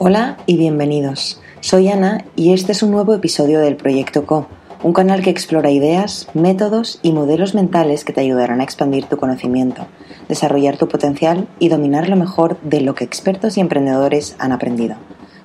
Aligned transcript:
Hola 0.00 0.36
y 0.46 0.56
bienvenidos. 0.56 1.40
Soy 1.58 1.88
Ana 1.88 2.24
y 2.36 2.52
este 2.52 2.70
es 2.70 2.84
un 2.84 2.92
nuevo 2.92 3.14
episodio 3.14 3.58
del 3.58 3.74
Proyecto 3.74 4.26
Co, 4.26 4.46
un 4.84 4.92
canal 4.92 5.22
que 5.22 5.30
explora 5.30 5.72
ideas, 5.72 6.28
métodos 6.34 7.00
y 7.02 7.10
modelos 7.10 7.56
mentales 7.56 8.04
que 8.04 8.12
te 8.12 8.20
ayudarán 8.20 8.60
a 8.60 8.62
expandir 8.62 9.06
tu 9.06 9.16
conocimiento, 9.16 9.88
desarrollar 10.28 10.76
tu 10.76 10.86
potencial 10.86 11.48
y 11.58 11.68
dominar 11.68 12.08
lo 12.08 12.14
mejor 12.14 12.60
de 12.60 12.80
lo 12.80 12.94
que 12.94 13.02
expertos 13.02 13.58
y 13.58 13.60
emprendedores 13.60 14.36
han 14.38 14.52
aprendido. 14.52 14.94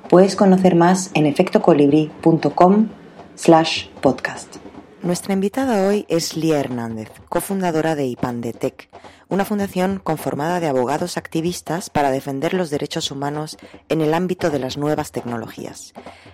Puedes 0.07 0.35
conocer 0.35 0.75
más 0.75 1.09
en 1.15 1.25
efectocolibri.com 1.25 2.89
slash 3.33 3.87
podcast. 4.01 4.62
Nuestra 5.03 5.33
invitada 5.33 5.85
hoy 5.85 6.05
es 6.07 6.37
Lía 6.37 6.61
Hernández, 6.61 7.09
cofundadora 7.27 7.93
de 7.93 8.05
IPANDETEC, 8.05 8.87
una 9.27 9.43
fundación 9.43 9.99
conformada 10.01 10.61
de 10.61 10.69
abogados 10.69 11.17
activistas 11.17 11.89
para 11.89 12.09
defender 12.09 12.53
los 12.53 12.69
derechos 12.69 13.11
humanos 13.11 13.57
en 13.89 13.99
el 13.99 14.13
ámbito 14.13 14.49
de 14.49 14.59
las 14.59 14.77
nuevas 14.77 15.11
tecnologías. 15.11 15.93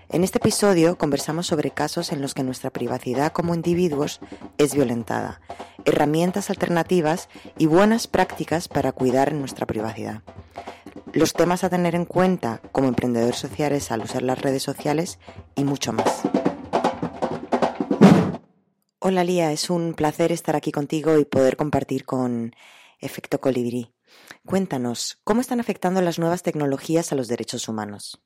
En 0.10 0.24
este 0.24 0.38
episodio 0.38 1.00
conversamos 1.00 1.48
sobre 1.48 1.72
casos 1.72 2.12
en 2.12 2.22
los 2.22 2.36
que 2.36 2.44
nuestra 2.44 2.70
privacidad 2.70 3.32
como 3.32 3.56
individuos 3.56 4.20
es 4.60 4.76
violentada, 4.76 5.42
herramientas 5.86 6.52
alternativas 6.52 7.28
y 7.58 7.66
buenas 7.66 8.06
prácticas 8.06 8.68
para 8.68 8.92
cuidar 8.92 9.34
nuestra 9.34 9.66
privacidad. 9.66 10.22
Los 11.12 11.34
temas 11.34 11.64
a 11.64 11.70
tener 11.72 11.96
en 11.96 12.06
cuenta 12.06 12.62
como 12.72 12.88
emprendedores 12.88 13.38
sociales 13.38 13.92
al 13.92 14.02
usar 14.02 14.22
las 14.22 14.40
redes 14.40 14.62
sociales 14.62 15.18
y 15.56 15.64
mucho 15.64 15.92
más. 15.92 16.22
Hola 19.10 19.24
Lía, 19.24 19.52
es 19.52 19.72
un 19.72 19.96
placer 19.96 20.32
estar 20.32 20.56
aquí 20.56 20.72
contigo 20.72 21.18
y 21.18 21.26
poder 21.26 21.58
compartir 21.58 22.06
con 22.06 22.54
Efecto 23.00 23.40
Colibrí. 23.42 23.92
Cuéntanos, 24.46 25.20
¿cómo 25.24 25.42
están 25.42 25.60
afectando 25.60 26.00
las 26.04 26.20
nuevas 26.20 26.44
tecnologías 26.44 27.12
a 27.12 27.16
los 27.16 27.28
derechos 27.28 27.68
humanos? 27.68 28.22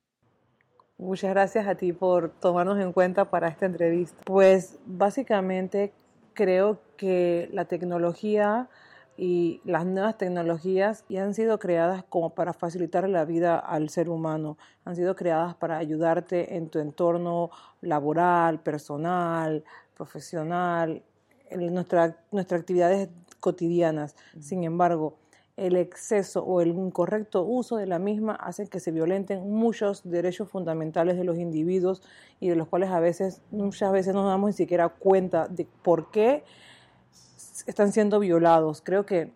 Muchas 0.98 1.30
gracias 1.30 1.68
a 1.68 1.76
ti 1.76 1.94
por 1.94 2.32
tomarnos 2.32 2.82
en 2.82 2.92
cuenta 2.92 3.30
para 3.30 3.48
esta 3.48 3.66
entrevista. 3.66 4.18
Pues 4.26 4.78
básicamente 4.86 5.94
creo 6.34 6.82
que 6.98 7.48
la 7.54 7.64
tecnología 7.64 8.68
y 9.16 9.62
las 9.64 9.86
nuevas 9.86 10.18
tecnologías 10.18 11.06
ya 11.08 11.24
han 11.24 11.34
sido 11.34 11.60
creadas 11.60 12.04
como 12.10 12.32
para 12.32 12.54
facilitar 12.54 13.08
la 13.08 13.26
vida 13.26 13.60
al 13.60 13.90
ser 13.90 14.10
humano, 14.10 14.58
han 14.86 14.96
sido 14.96 15.16
creadas 15.16 15.56
para 15.56 15.78
ayudarte 15.78 16.56
en 16.56 16.70
tu 16.70 16.80
entorno 16.80 17.52
laboral, 17.82 18.60
personal, 18.62 19.64
profesional, 19.96 21.04
en 21.50 21.74
nuestra, 21.74 22.18
nuestras 22.32 22.62
actividades 22.62 23.10
cotidianas. 23.40 24.16
Sin 24.40 24.64
embargo, 24.64 25.18
el 25.56 25.76
exceso 25.76 26.44
o 26.44 26.62
el 26.62 26.70
incorrecto 26.70 27.44
uso 27.44 27.78
de 27.78 27.86
la 27.86 28.00
misma 28.00 28.34
hace 28.34 28.68
que 28.68 28.80
se 28.80 28.92
violenten 28.92 29.48
muchos 29.52 30.02
derechos 30.04 30.50
fundamentales 30.50 31.18
de 31.18 31.24
los 31.24 31.38
individuos 31.38 32.02
y 32.40 32.50
de 32.50 32.56
los 32.56 32.68
cuales 32.68 32.90
a 32.90 33.00
veces, 33.00 33.42
muchas 33.52 33.92
veces 33.92 34.16
no 34.16 34.24
nos 34.24 34.32
damos 34.32 34.50
ni 34.50 34.54
siquiera 34.54 34.90
cuenta 34.90 35.48
de 35.48 35.68
por 35.84 36.10
qué 36.10 36.44
están 37.66 37.92
siendo 37.92 38.20
violados. 38.20 38.82
Creo 38.82 39.06
que 39.06 39.32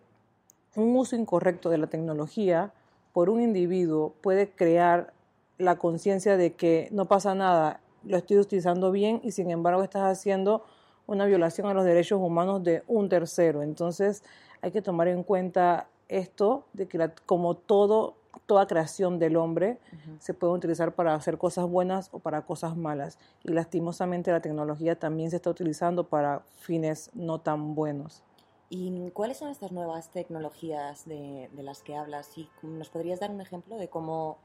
un 0.74 0.94
uso 0.96 1.16
incorrecto 1.16 1.70
de 1.70 1.78
la 1.78 1.86
tecnología 1.86 2.72
por 3.12 3.30
un 3.30 3.40
individuo 3.40 4.14
puede 4.20 4.50
crear 4.50 5.12
la 5.58 5.76
conciencia 5.76 6.36
de 6.36 6.52
que 6.54 6.88
no 6.92 7.06
pasa 7.06 7.34
nada, 7.34 7.80
lo 8.04 8.16
estoy 8.16 8.38
utilizando 8.38 8.92
bien 8.92 9.20
y 9.24 9.32
sin 9.32 9.50
embargo 9.50 9.82
estás 9.82 10.02
haciendo 10.02 10.64
una 11.06 11.26
violación 11.26 11.66
a 11.66 11.74
los 11.74 11.84
derechos 11.84 12.20
humanos 12.20 12.62
de 12.62 12.84
un 12.86 13.08
tercero. 13.08 13.62
Entonces 13.62 14.22
hay 14.60 14.70
que 14.70 14.82
tomar 14.82 15.08
en 15.08 15.24
cuenta 15.24 15.88
esto 16.08 16.64
de 16.74 16.86
que 16.86 17.10
como 17.26 17.56
todo 17.56 18.14
toda 18.46 18.66
creación 18.66 19.18
del 19.18 19.36
hombre 19.36 19.78
se 20.18 20.34
puede 20.34 20.52
utilizar 20.52 20.94
para 20.94 21.14
hacer 21.14 21.38
cosas 21.38 21.68
buenas 21.68 22.08
o 22.12 22.18
para 22.18 22.42
cosas 22.42 22.76
malas. 22.76 23.18
Y 23.44 23.52
lastimosamente 23.52 24.32
la 24.32 24.40
tecnología 24.40 24.98
también 24.98 25.30
se 25.30 25.36
está 25.36 25.50
utilizando 25.50 26.08
para 26.08 26.40
fines 26.56 27.10
no 27.14 27.40
tan 27.40 27.74
buenos. 27.74 28.22
¿Y 28.70 29.10
cuáles 29.12 29.38
son 29.38 29.48
estas 29.48 29.72
nuevas 29.72 30.10
tecnologías 30.10 31.06
de, 31.06 31.48
de 31.52 31.62
las 31.62 31.82
que 31.82 31.96
hablas? 31.96 32.36
¿Y 32.36 32.48
¿Nos 32.62 32.90
podrías 32.90 33.20
dar 33.20 33.30
un 33.30 33.40
ejemplo 33.40 33.76
de 33.76 33.88
cómo, 33.88 34.36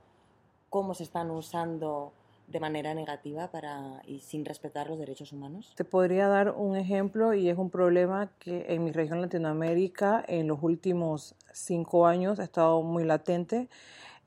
cómo 0.70 0.94
se 0.94 1.04
están 1.04 1.30
usando 1.30 2.14
de 2.48 2.60
manera 2.60 2.94
negativa 2.94 3.50
para, 3.52 4.02
y 4.06 4.20
sin 4.20 4.46
respetar 4.46 4.88
los 4.90 5.00
derechos 5.00 5.32
humanos? 5.32 5.74
Te 5.76 5.86
podría 5.86 6.28
dar 6.28 6.52
un 6.52 6.76
ejemplo 6.76 7.34
y 7.34 7.50
es 7.50 7.58
un 7.58 7.70
problema 7.70 8.32
que 8.40 8.66
en 8.70 8.84
mi 8.84 8.92
región 8.92 9.22
Latinoamérica 9.22 10.24
en 10.28 10.48
los 10.48 10.62
últimos 10.62 11.36
cinco 11.52 12.06
años 12.06 12.40
ha 12.40 12.44
estado 12.44 12.82
muy 12.82 13.04
latente. 13.04 13.70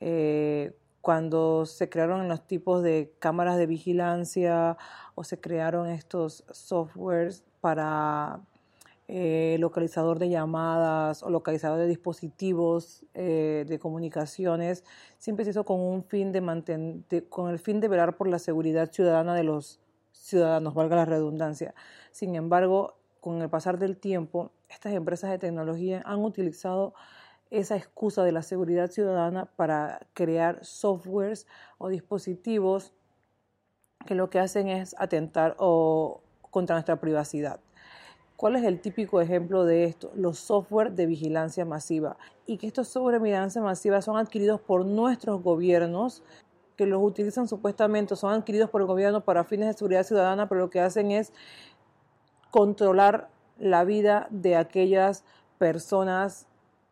Eh, 0.01 0.77
cuando 1.01 1.67
se 1.67 1.89
crearon 1.89 2.27
los 2.29 2.47
tipos 2.49 2.83
de 2.83 3.15
cámaras 3.21 3.59
de 3.59 3.67
vigilancia 3.67 4.77
o 5.15 5.23
se 5.23 5.39
crearon 5.39 5.89
estos 5.89 6.45
softwares 6.51 7.45
para 7.61 8.41
eh, 9.09 9.57
localizador 9.61 10.19
de 10.19 10.29
llamadas 10.29 11.23
o 11.23 11.31
localizador 11.31 11.79
de 11.79 11.87
dispositivos 11.87 13.05
eh, 13.15 13.65
de 13.69 13.79
comunicaciones, 13.79 14.83
siempre 15.19 15.45
se 15.45 15.53
hizo 15.53 15.65
con 15.65 15.81
un 15.81 16.03
fin 16.03 16.33
de, 16.33 16.41
mantener, 16.41 17.29
con 17.29 17.51
el 17.51 17.61
fin 17.61 17.81
de 17.81 17.87
velar 17.87 18.17
por 18.17 18.27
la 18.27 18.41
seguridad 18.41 18.91
ciudadana 18.91 19.35
de 19.35 19.45
los 19.45 19.79
ciudadanos, 20.11 20.75
valga 20.75 20.97
la 20.97 21.05
redundancia. 21.05 21.75
Sin 22.11 22.35
embargo, 22.35 22.97
con 23.21 23.41
el 23.43 23.49
pasar 23.49 23.79
del 23.79 23.97
tiempo, 23.97 24.51
estas 24.69 24.93
empresas 24.93 25.31
de 25.31 25.39
tecnología 25.39 26.03
han 26.05 26.25
utilizado 26.25 26.95
esa 27.51 27.77
excusa 27.77 28.25
de 28.25 28.33
la 28.33 28.43
seguridad 28.43 28.91
ciudadana 28.91 29.45
para 29.45 30.01
crear 30.15 30.65
softwares 30.65 31.47
o 31.79 31.89
dispositivos 31.89 32.93
que 34.05 34.15
lo 34.15 34.31
que 34.31 34.41
hacen 34.41 34.69
es 34.69 34.97
atentar 34.99 35.55
o 35.59 36.23
contra 36.51 36.75
nuestra 36.75 37.01
privacidad. 37.01 37.61
¿Cuál 38.37 38.57
es 38.57 38.65
el 38.65 38.81
típico 38.81 39.21
ejemplo 39.21 39.65
de 39.65 39.85
esto? 39.85 40.13
Los 40.15 40.39
software 40.39 40.93
de 40.93 41.07
vigilancia 41.07 41.65
masiva. 41.65 42.19
Y 42.45 42.59
que 42.59 42.67
estos 42.67 42.89
software 42.89 43.15
de 43.15 43.23
vigilancia 43.25 43.63
masiva 43.63 44.03
son 44.03 44.19
adquiridos 44.19 44.61
por 44.61 44.85
nuestros 44.85 45.43
gobiernos 45.43 46.23
que 46.77 46.85
los 46.85 47.03
utilizan 47.03 47.49
supuestamente, 47.49 48.15
son 48.17 48.35
adquiridos 48.35 48.69
por 48.69 48.83
el 48.83 48.87
gobierno 48.87 49.23
para 49.23 49.45
fines 49.45 49.69
de 49.69 49.73
seguridad 49.73 50.05
ciudadana, 50.05 50.49
pero 50.49 50.61
lo 50.61 50.71
que 50.71 50.81
hacen 50.81 51.11
es 51.11 51.33
controlar 52.51 53.31
la 53.59 53.85
vida 53.85 54.29
de 54.31 54.57
aquellas 54.57 55.25
personas 55.57 56.47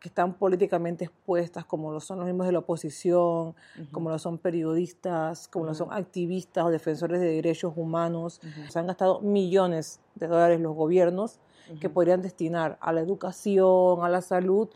que 0.05 0.09
están 0.09 0.35
políticamente 0.35 1.07
expuestas, 1.07 1.65
como 1.65 1.91
lo 1.91 1.99
son 1.99 2.19
los 2.19 2.27
miembros 2.27 2.47
de 2.47 2.53
la 2.53 2.59
oposición, 2.59 3.55
como 3.91 4.11
lo 4.11 4.19
son 4.19 4.37
periodistas, 4.37 5.49
como 5.49 5.65
lo 5.65 5.73
son 5.73 5.95
activistas 5.95 6.63
o 6.67 6.69
defensores 6.69 7.23
de 7.23 7.29
derechos 7.29 7.73
humanos. 7.75 8.39
Se 8.69 8.79
han 8.79 8.87
gastado 8.87 9.23
millones 9.23 10.01
de 10.15 10.27
dólares 10.27 10.61
los 10.61 10.75
gobiernos 10.75 11.41
que 11.81 11.89
podrían 11.89 12.21
destinar 12.21 12.77
a 12.83 12.93
la 12.93 13.01
educación, 13.01 14.05
a 14.05 14.11
la 14.11 14.21
salud, 14.21 14.69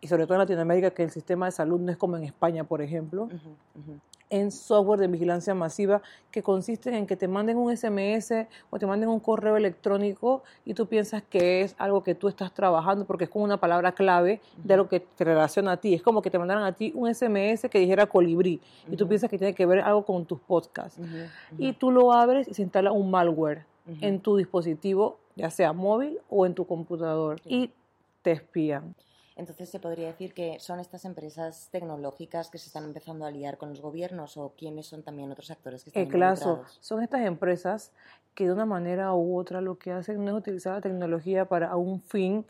y 0.00 0.06
sobre 0.06 0.26
todo 0.26 0.34
en 0.34 0.42
Latinoamérica, 0.42 0.92
que 0.92 1.02
el 1.02 1.10
sistema 1.10 1.46
de 1.46 1.50
salud 1.50 1.80
no 1.80 1.90
es 1.90 1.96
como 1.96 2.16
en 2.16 2.22
España, 2.22 2.62
por 2.62 2.80
ejemplo. 2.80 3.28
En 4.30 4.50
software 4.50 4.98
de 4.98 5.06
vigilancia 5.06 5.54
masiva 5.54 6.02
que 6.30 6.42
consisten 6.42 6.94
en 6.94 7.06
que 7.06 7.16
te 7.16 7.28
manden 7.28 7.56
un 7.56 7.74
SMS 7.74 8.46
o 8.70 8.78
te 8.78 8.86
manden 8.86 9.08
un 9.08 9.20
correo 9.20 9.56
electrónico 9.56 10.42
y 10.64 10.74
tú 10.74 10.86
piensas 10.86 11.22
que 11.22 11.62
es 11.62 11.74
algo 11.78 12.02
que 12.02 12.14
tú 12.14 12.28
estás 12.28 12.52
trabajando 12.52 13.04
porque 13.04 13.24
es 13.24 13.30
como 13.30 13.44
una 13.44 13.58
palabra 13.58 13.92
clave 13.92 14.40
de 14.56 14.76
lo 14.76 14.88
que 14.88 15.00
te 15.00 15.24
relaciona 15.24 15.72
a 15.72 15.76
ti. 15.76 15.94
Es 15.94 16.02
como 16.02 16.22
que 16.22 16.30
te 16.30 16.38
mandaran 16.38 16.64
a 16.64 16.72
ti 16.72 16.92
un 16.94 17.12
SMS 17.12 17.68
que 17.70 17.78
dijera 17.78 18.06
colibrí 18.06 18.60
y 18.90 18.96
tú 18.96 19.06
piensas 19.08 19.30
que 19.30 19.38
tiene 19.38 19.54
que 19.54 19.66
ver 19.66 19.80
algo 19.80 20.04
con 20.04 20.24
tus 20.26 20.40
podcasts. 20.40 21.00
Y 21.56 21.72
tú 21.72 21.90
lo 21.90 22.12
abres 22.12 22.48
y 22.48 22.54
se 22.54 22.62
instala 22.62 22.92
un 22.92 23.10
malware 23.10 23.64
en 24.00 24.20
tu 24.20 24.36
dispositivo, 24.36 25.18
ya 25.36 25.50
sea 25.50 25.72
móvil 25.72 26.18
o 26.28 26.44
en 26.44 26.54
tu 26.54 26.66
computador, 26.66 27.40
y 27.44 27.70
te 28.22 28.32
espían. 28.32 28.94
Entonces, 29.36 29.68
¿se 29.68 29.78
podría 29.78 30.06
decir 30.06 30.32
que 30.32 30.58
son 30.60 30.80
estas 30.80 31.04
empresas 31.04 31.68
tecnológicas 31.70 32.48
que 32.50 32.56
se 32.56 32.68
están 32.68 32.84
empezando 32.84 33.26
a 33.26 33.30
liar 33.30 33.58
con 33.58 33.68
los 33.68 33.82
gobiernos 33.82 34.38
o 34.38 34.54
quiénes 34.56 34.86
son 34.86 35.02
también 35.02 35.30
otros 35.30 35.50
actores 35.50 35.84
que 35.84 35.90
están 35.90 36.04
eh, 36.04 36.08
claro, 36.08 36.64
son 36.80 37.02
estas 37.02 37.20
empresas 37.20 37.92
que 38.34 38.46
de 38.46 38.52
una 38.52 38.64
manera 38.64 39.12
u 39.12 39.38
otra 39.38 39.60
lo 39.60 39.78
que 39.78 39.92
hacen 39.92 40.24
no 40.24 40.30
es 40.32 40.38
utilizar 40.38 40.74
la 40.74 40.80
tecnología 40.80 41.44
para 41.44 41.76
un 41.76 42.00
fin 42.00 42.46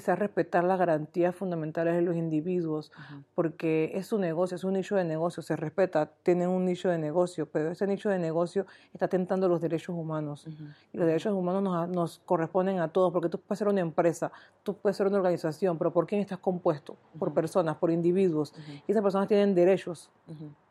sea 0.00 0.16
respetar 0.16 0.64
las 0.64 0.78
garantías 0.78 1.34
fundamentales 1.34 1.94
de 1.94 2.02
los 2.02 2.16
individuos, 2.16 2.92
porque 3.34 3.92
es 3.94 4.06
su 4.06 4.18
negocio, 4.18 4.56
es 4.56 4.64
un 4.64 4.74
nicho 4.74 4.96
de 4.96 5.04
negocio, 5.04 5.42
se 5.42 5.56
respeta, 5.56 6.10
tienen 6.22 6.48
un 6.48 6.64
nicho 6.64 6.88
de 6.88 6.98
negocio, 6.98 7.46
pero 7.46 7.70
ese 7.70 7.86
nicho 7.86 8.08
de 8.08 8.18
negocio 8.18 8.66
está 8.92 9.08
tentando 9.08 9.48
los 9.48 9.60
derechos 9.60 9.94
humanos. 9.96 10.46
Y 10.92 10.98
los 10.98 11.06
derechos 11.06 11.32
humanos 11.32 11.62
nos, 11.62 11.88
nos, 11.88 12.18
corresponden 12.24 12.80
a 12.80 12.88
todos, 12.88 13.12
porque 13.12 13.28
tú 13.28 13.38
puedes 13.38 13.58
ser 13.58 13.68
una 13.68 13.80
empresa, 13.80 14.32
tú 14.62 14.76
puedes 14.76 14.96
ser 14.96 15.06
una 15.06 15.16
organización, 15.16 15.78
pero 15.78 15.92
¿por 15.92 16.06
quién 16.06 16.20
estás 16.20 16.38
compuesto? 16.38 16.96
Por 17.18 17.32
personas, 17.32 17.76
por 17.76 17.90
individuos. 17.90 18.54
Y 18.86 18.92
esas 18.92 19.02
personas 19.02 19.28
tienen 19.28 19.54
derechos 19.54 20.10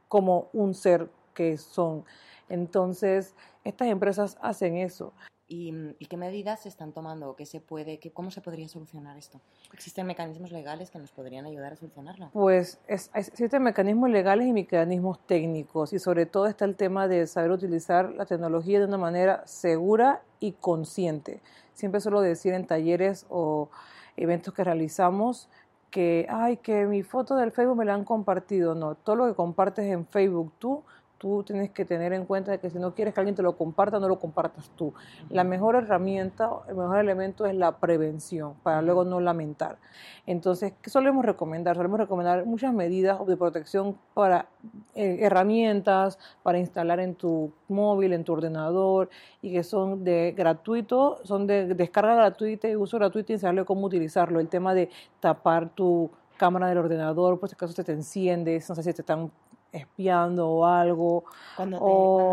como 0.07 0.49
un 0.53 0.73
ser 0.73 1.09
que 1.33 1.57
son. 1.57 2.05
Entonces, 2.49 3.35
estas 3.63 3.87
empresas 3.87 4.37
hacen 4.41 4.77
eso. 4.77 5.13
¿Y, 5.47 6.05
qué 6.07 6.17
medidas 6.17 6.61
se 6.61 6.69
están 6.69 6.93
tomando? 6.93 7.35
¿Qué 7.35 7.45
se 7.45 7.59
puede, 7.59 7.99
qué, 7.99 8.11
¿Cómo 8.11 8.31
se 8.31 8.41
podría 8.41 8.67
solucionar 8.67 9.17
esto? 9.17 9.41
¿Existen 9.73 10.07
mecanismos 10.07 10.51
legales 10.51 10.89
que 10.89 10.99
nos 10.99 11.11
podrían 11.11 11.45
ayudar 11.45 11.73
a 11.73 11.75
solucionarlo? 11.75 12.29
Pues 12.31 12.79
existen 12.87 13.61
mecanismos 13.61 14.09
legales 14.09 14.47
y 14.47 14.53
mecanismos 14.53 15.19
técnicos 15.27 15.93
y 15.93 15.99
sobre 15.99 16.25
todo 16.25 16.47
está 16.47 16.65
el 16.65 16.75
tema 16.75 17.07
de 17.07 17.27
saber 17.27 17.51
utilizar 17.51 18.09
la 18.13 18.25
tecnología 18.25 18.79
de 18.79 18.85
una 18.85 18.97
manera 18.97 19.45
segura 19.45 20.23
y 20.39 20.53
consciente. 20.53 21.41
Siempre 21.73 22.01
suelo 22.01 22.21
decir 22.21 22.53
en 22.53 22.65
talleres 22.65 23.25
o 23.29 23.69
eventos 24.15 24.53
que 24.53 24.63
realizamos 24.63 25.49
que, 25.91 26.25
ay, 26.29 26.57
que 26.57 26.85
mi 26.85 27.03
foto 27.03 27.35
del 27.35 27.51
Facebook 27.51 27.77
me 27.77 27.85
la 27.85 27.93
han 27.93 28.05
compartido. 28.05 28.73
No, 28.73 28.95
todo 28.95 29.15
lo 29.15 29.27
que 29.27 29.35
compartes 29.35 29.85
en 29.85 30.07
Facebook 30.07 30.53
tú 30.57 30.83
tú 31.23 31.41
tienes 31.41 31.71
que 31.71 31.85
tener 31.85 32.11
en 32.11 32.25
cuenta 32.25 32.57
que 32.57 32.69
si 32.69 32.77
no 32.77 32.93
quieres 32.93 33.13
que 33.13 33.21
alguien 33.21 33.33
te 33.33 33.41
lo 33.41 33.55
comparta, 33.55 33.97
no 33.97 34.09
lo 34.09 34.19
compartas 34.19 34.69
tú. 34.75 34.93
La 35.29 35.45
mejor 35.45 35.77
herramienta, 35.77 36.49
el 36.67 36.75
mejor 36.75 36.97
elemento 36.97 37.45
es 37.45 37.55
la 37.55 37.77
prevención, 37.77 38.55
para 38.61 38.81
luego 38.81 39.05
no 39.05 39.21
lamentar. 39.21 39.77
Entonces, 40.25 40.73
¿qué 40.81 40.89
solemos 40.89 41.23
recomendar? 41.23 41.77
Solemos 41.77 41.97
recomendar 41.97 42.45
muchas 42.45 42.73
medidas 42.73 43.25
de 43.25 43.37
protección 43.37 43.97
para 44.13 44.47
eh, 44.95 45.19
herramientas, 45.21 46.19
para 46.43 46.59
instalar 46.59 46.99
en 46.99 47.15
tu 47.15 47.53
móvil, 47.69 48.11
en 48.11 48.25
tu 48.25 48.33
ordenador, 48.33 49.09
y 49.41 49.53
que 49.53 49.63
son 49.63 50.03
de 50.03 50.33
gratuito, 50.35 51.21
son 51.23 51.47
de 51.47 51.73
descarga 51.73 52.15
gratuita 52.15 52.67
y 52.67 52.75
uso 52.75 52.97
gratuito 52.97 53.31
y 53.31 53.35
enseñarle 53.35 53.63
cómo 53.63 53.85
utilizarlo. 53.85 54.41
El 54.41 54.49
tema 54.49 54.73
de 54.73 54.89
tapar 55.21 55.69
tu 55.69 56.11
cámara 56.35 56.67
del 56.67 56.79
ordenador, 56.79 57.39
por 57.39 57.47
si 57.47 57.55
acaso 57.55 57.71
se 57.71 57.85
te 57.85 57.93
enciende, 57.93 58.61
no 58.67 58.75
sé 58.75 58.83
si 58.83 58.91
te 58.91 59.03
están 59.03 59.31
espiando 59.73 60.49
o 60.49 60.65
algo. 60.65 61.25
Cuando, 61.57 61.77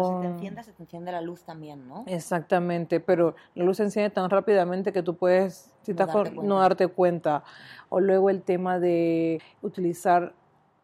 se 0.04 0.20
te 0.20 0.32
encienda, 0.34 0.62
se 0.62 0.72
te 0.72 0.82
enciende 0.82 1.10
la 1.10 1.20
luz 1.20 1.42
también, 1.42 1.88
¿no? 1.88 2.04
Exactamente, 2.06 3.00
pero 3.00 3.34
la 3.54 3.64
luz 3.64 3.78
se 3.78 3.84
enciende 3.84 4.10
tan 4.10 4.30
rápidamente 4.30 4.92
que 4.92 5.02
tú 5.02 5.16
puedes 5.16 5.72
si 5.82 5.92
no, 5.92 6.06
darte 6.06 6.30
no 6.30 6.60
darte 6.60 6.86
cuenta. 6.86 7.42
O 7.88 7.98
luego 7.98 8.30
el 8.30 8.42
tema 8.42 8.78
de 8.78 9.40
utilizar 9.62 10.34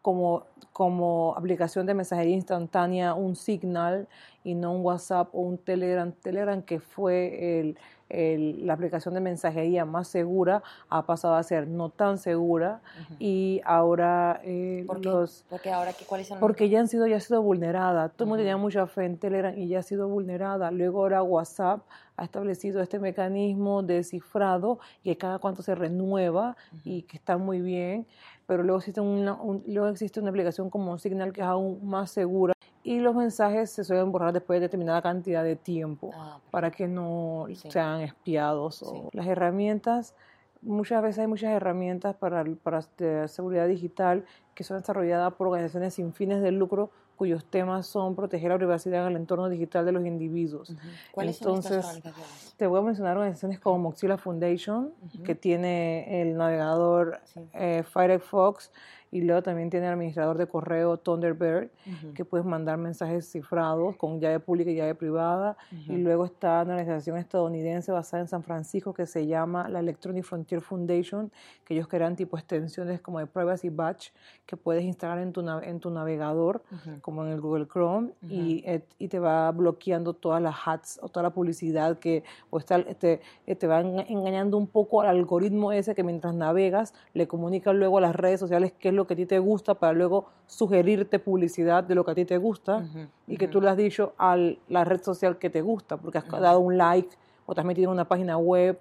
como, 0.01 0.43
como 0.73 1.35
aplicación 1.37 1.85
de 1.85 1.93
mensajería 1.93 2.33
instantánea 2.33 3.13
un 3.13 3.35
Signal 3.35 4.07
y 4.43 4.55
no 4.55 4.73
un 4.73 4.83
WhatsApp 4.83 5.29
o 5.33 5.41
un 5.41 5.57
Telegram. 5.57 6.11
Telegram 6.11 6.61
que 6.61 6.79
fue 6.79 7.59
el 7.59 7.77
la 8.09 8.73
aplicación 8.73 9.13
de 9.13 9.19
mensajería 9.19 9.85
más 9.85 10.07
segura 10.07 10.63
ha 10.89 11.05
pasado 11.05 11.35
a 11.35 11.43
ser 11.43 11.67
no 11.67 11.89
tan 11.89 12.17
segura 12.17 12.81
y 13.19 13.61
ahora 13.65 14.39
eh, 14.43 14.85
los 15.01 15.43
porque 15.49 15.71
ahora 15.71 15.91
cuáles 16.07 16.27
son 16.27 16.39
porque 16.39 16.69
ya 16.69 16.79
han 16.79 16.87
sido 16.87 17.07
ya 17.07 17.17
ha 17.17 17.19
sido 17.19 17.41
vulnerada. 17.41 18.09
Todo 18.09 18.25
el 18.25 18.29
mundo 18.29 18.41
tenía 18.41 18.57
mucha 18.57 18.87
fe 18.87 19.05
en 19.05 19.17
Telegram 19.17 19.57
y 19.57 19.67
ya 19.67 19.79
ha 19.79 19.83
sido 19.83 20.07
vulnerada. 20.07 20.71
Luego 20.71 20.99
ahora 21.01 21.23
WhatsApp 21.23 21.81
ha 22.15 22.23
establecido 22.23 22.81
este 22.81 22.99
mecanismo 22.99 23.83
de 23.83 24.03
cifrado 24.03 24.79
que 25.03 25.17
cada 25.17 25.39
cuanto 25.39 25.61
se 25.61 25.75
renueva 25.75 26.55
y 26.83 27.03
que 27.03 27.17
está 27.17 27.37
muy 27.37 27.61
bien 27.61 28.07
pero 28.47 28.63
luego 28.63 28.79
existe 28.79 29.01
una 29.01 29.37
luego 29.67 29.89
existe 29.89 30.19
una 30.19 30.29
aplicación 30.29 30.69
como 30.69 30.97
Signal 30.97 31.33
que 31.33 31.41
es 31.41 31.47
aún 31.47 31.85
más 31.87 32.09
segura 32.09 32.53
y 32.87 32.99
los 33.01 33.13
mensajes 33.13 33.69
se 33.69 33.83
suelen 33.83 34.13
borrar 34.13 34.31
después 34.31 34.61
de 34.61 34.67
determinada 34.67 35.01
cantidad 35.01 35.43
de 35.43 35.57
tiempo 35.57 36.11
ah, 36.15 36.39
para 36.51 36.71
que 36.71 36.87
no 36.87 37.45
sean 37.67 37.99
espiados. 37.99 38.81
O 38.81 39.09
Las 39.11 39.27
herramientas, 39.27 40.15
muchas 40.61 41.03
veces 41.03 41.19
hay 41.19 41.27
muchas 41.27 41.51
herramientas 41.51 42.15
para, 42.15 42.45
para 42.63 42.81
seguridad 43.27 43.67
digital 43.67 44.23
que 44.55 44.63
son 44.63 44.79
desarrolladas 44.79 45.33
por 45.33 45.47
organizaciones 45.47 45.95
sin 45.95 46.13
fines 46.13 46.41
de 46.41 46.53
lucro 46.53 46.89
cuyos 47.17 47.43
temas 47.43 47.87
son 47.87 48.15
proteger 48.15 48.51
la 48.51 48.57
privacidad 48.57 49.01
en 49.01 49.11
el 49.11 49.17
entorno 49.17 49.49
digital 49.49 49.85
de 49.85 49.91
los 49.91 50.05
individuos. 50.05 50.73
¿Cuáles 51.11 51.41
Entonces, 51.41 51.83
son 51.83 51.97
estas 51.97 52.53
Te 52.55 52.67
voy 52.67 52.79
a 52.79 52.83
mencionar 52.83 53.17
organizaciones 53.17 53.59
como 53.59 53.79
Mozilla 53.79 54.17
Foundation, 54.17 54.93
que 55.25 55.35
tiene 55.35 56.21
el 56.21 56.37
navegador 56.37 57.19
eh, 57.53 57.83
Firefox, 57.91 58.71
y 59.11 59.21
luego 59.21 59.41
también 59.41 59.69
tiene 59.69 59.87
el 59.87 59.93
administrador 59.93 60.37
de 60.37 60.47
correo 60.47 60.97
Thunderbird, 60.97 61.69
que 62.13 62.25
puedes 62.25 62.45
mandar 62.45 62.77
mensajes 62.77 63.29
cifrados 63.31 63.95
con 63.95 64.19
llave 64.19 64.39
pública 64.39 64.71
y 64.71 64.75
llave 64.75 64.95
privada. 64.95 65.57
Y 65.87 65.97
luego 65.97 66.25
está 66.25 66.63
una 66.63 66.75
organización 66.75 67.17
estadounidense 67.17 67.91
basada 67.91 68.21
en 68.21 68.27
San 68.27 68.43
Francisco 68.43 68.93
que 68.93 69.05
se 69.05 69.25
llama 69.27 69.69
la 69.69 69.79
Electronic 69.79 70.23
Frontier 70.23 70.61
Foundation, 70.61 71.31
que 71.63 71.73
ellos 71.73 71.87
crean 71.87 72.15
tipo 72.15 72.37
extensiones 72.37 73.01
como 73.01 73.19
de 73.19 73.27
Privacy 73.27 73.69
Batch 73.69 74.09
que 74.45 74.55
puedes 74.55 74.83
instalar 74.83 75.19
en 75.19 75.33
tu, 75.33 75.41
en 75.41 75.79
tu 75.79 75.89
navegador, 75.89 76.63
como 77.01 77.25
en 77.25 77.31
el 77.31 77.41
Google 77.41 77.67
Chrome, 77.67 78.11
y, 78.21 78.63
y, 78.97 79.07
te 79.09 79.19
va 79.19 79.51
bloqueando 79.51 80.13
todas 80.13 80.41
las 80.41 80.55
hats 80.65 80.99
o 81.01 81.09
toda 81.09 81.23
la 81.23 81.29
publicidad 81.31 81.99
que 81.99 82.23
o 82.49 82.57
está, 82.57 82.81
te, 82.83 83.19
te 83.45 83.67
va 83.67 83.81
engañando 83.81 84.57
un 84.57 84.67
poco 84.67 85.01
al 85.01 85.07
algoritmo 85.07 85.71
ese 85.71 85.95
que 85.95 86.03
mientras 86.03 86.33
navegas 86.33 86.93
le 87.13 87.27
comunica 87.27 87.73
luego 87.73 87.97
a 87.97 88.01
las 88.01 88.15
redes 88.15 88.39
sociales 88.39 88.73
qué 88.79 88.89
es 88.89 88.93
lo 88.97 89.07
que 89.07 89.13
a 89.13 89.17
ti 89.17 89.25
te 89.25 89.39
gusta 89.39 89.75
para 89.75 89.93
luego 89.93 90.25
sugerirte 90.45 91.19
publicidad 91.19 91.83
de 91.83 91.95
lo 91.95 92.03
que 92.03 92.11
a 92.11 92.15
ti 92.15 92.25
te 92.25 92.37
gusta 92.37 92.85
y 93.25 93.37
que 93.37 93.47
tú 93.47 93.61
le 93.61 93.69
has 93.69 93.77
dicho 93.77 94.13
a 94.17 94.35
la 94.67 94.83
red 94.83 95.01
social 95.01 95.37
que 95.37 95.49
te 95.49 95.61
gusta 95.61 95.95
porque 95.97 96.17
has 96.17 96.27
dado 96.27 96.59
un 96.59 96.77
like 96.77 97.15
o 97.45 97.55
te 97.55 97.61
has 97.61 97.65
metido 97.65 97.89
en 97.89 97.93
una 97.93 98.07
página 98.07 98.37
web 98.37 98.77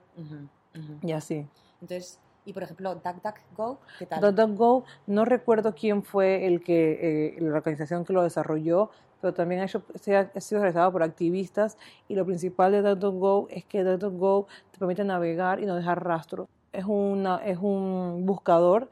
y 1.03 1.13
así. 1.13 1.47
Entonces, 1.81 2.19
y 2.47 2.53
por 2.53 2.63
ejemplo, 2.63 2.95
DuckDuckGo, 2.95 3.79
¿qué 3.99 4.07
tal? 4.07 4.21
DuckDuckGo, 4.21 4.85
no 5.09 5.25
recuerdo 5.25 5.75
quién 5.75 6.03
fue 6.05 6.47
el 6.47 6.63
que, 6.63 7.35
eh, 7.37 7.41
la 7.41 7.57
organización 7.57 8.05
que 8.05 8.13
lo 8.13 8.23
desarrolló, 8.23 8.91
pero 9.21 9.35
también 9.35 9.61
ha, 9.61 9.65
hecho, 9.65 9.83
ha 9.93 10.41
sido 10.41 10.61
realizado 10.61 10.93
por 10.93 11.03
activistas 11.03 11.77
y 12.07 12.15
lo 12.15 12.25
principal 12.25 12.71
de 12.71 12.83
DuckDuckGo 12.83 13.49
es 13.51 13.65
que 13.65 13.83
DuckDuckGo 13.83 14.47
te 14.71 14.79
permite 14.79 15.05
navegar 15.05 15.61
y 15.61 15.67
no 15.67 15.75
dejar 15.75 16.05
rastro. 16.05 16.49
Es, 16.73 16.85
una, 16.85 17.39
es 17.45 17.59
un 17.61 18.25
buscador 18.27 18.91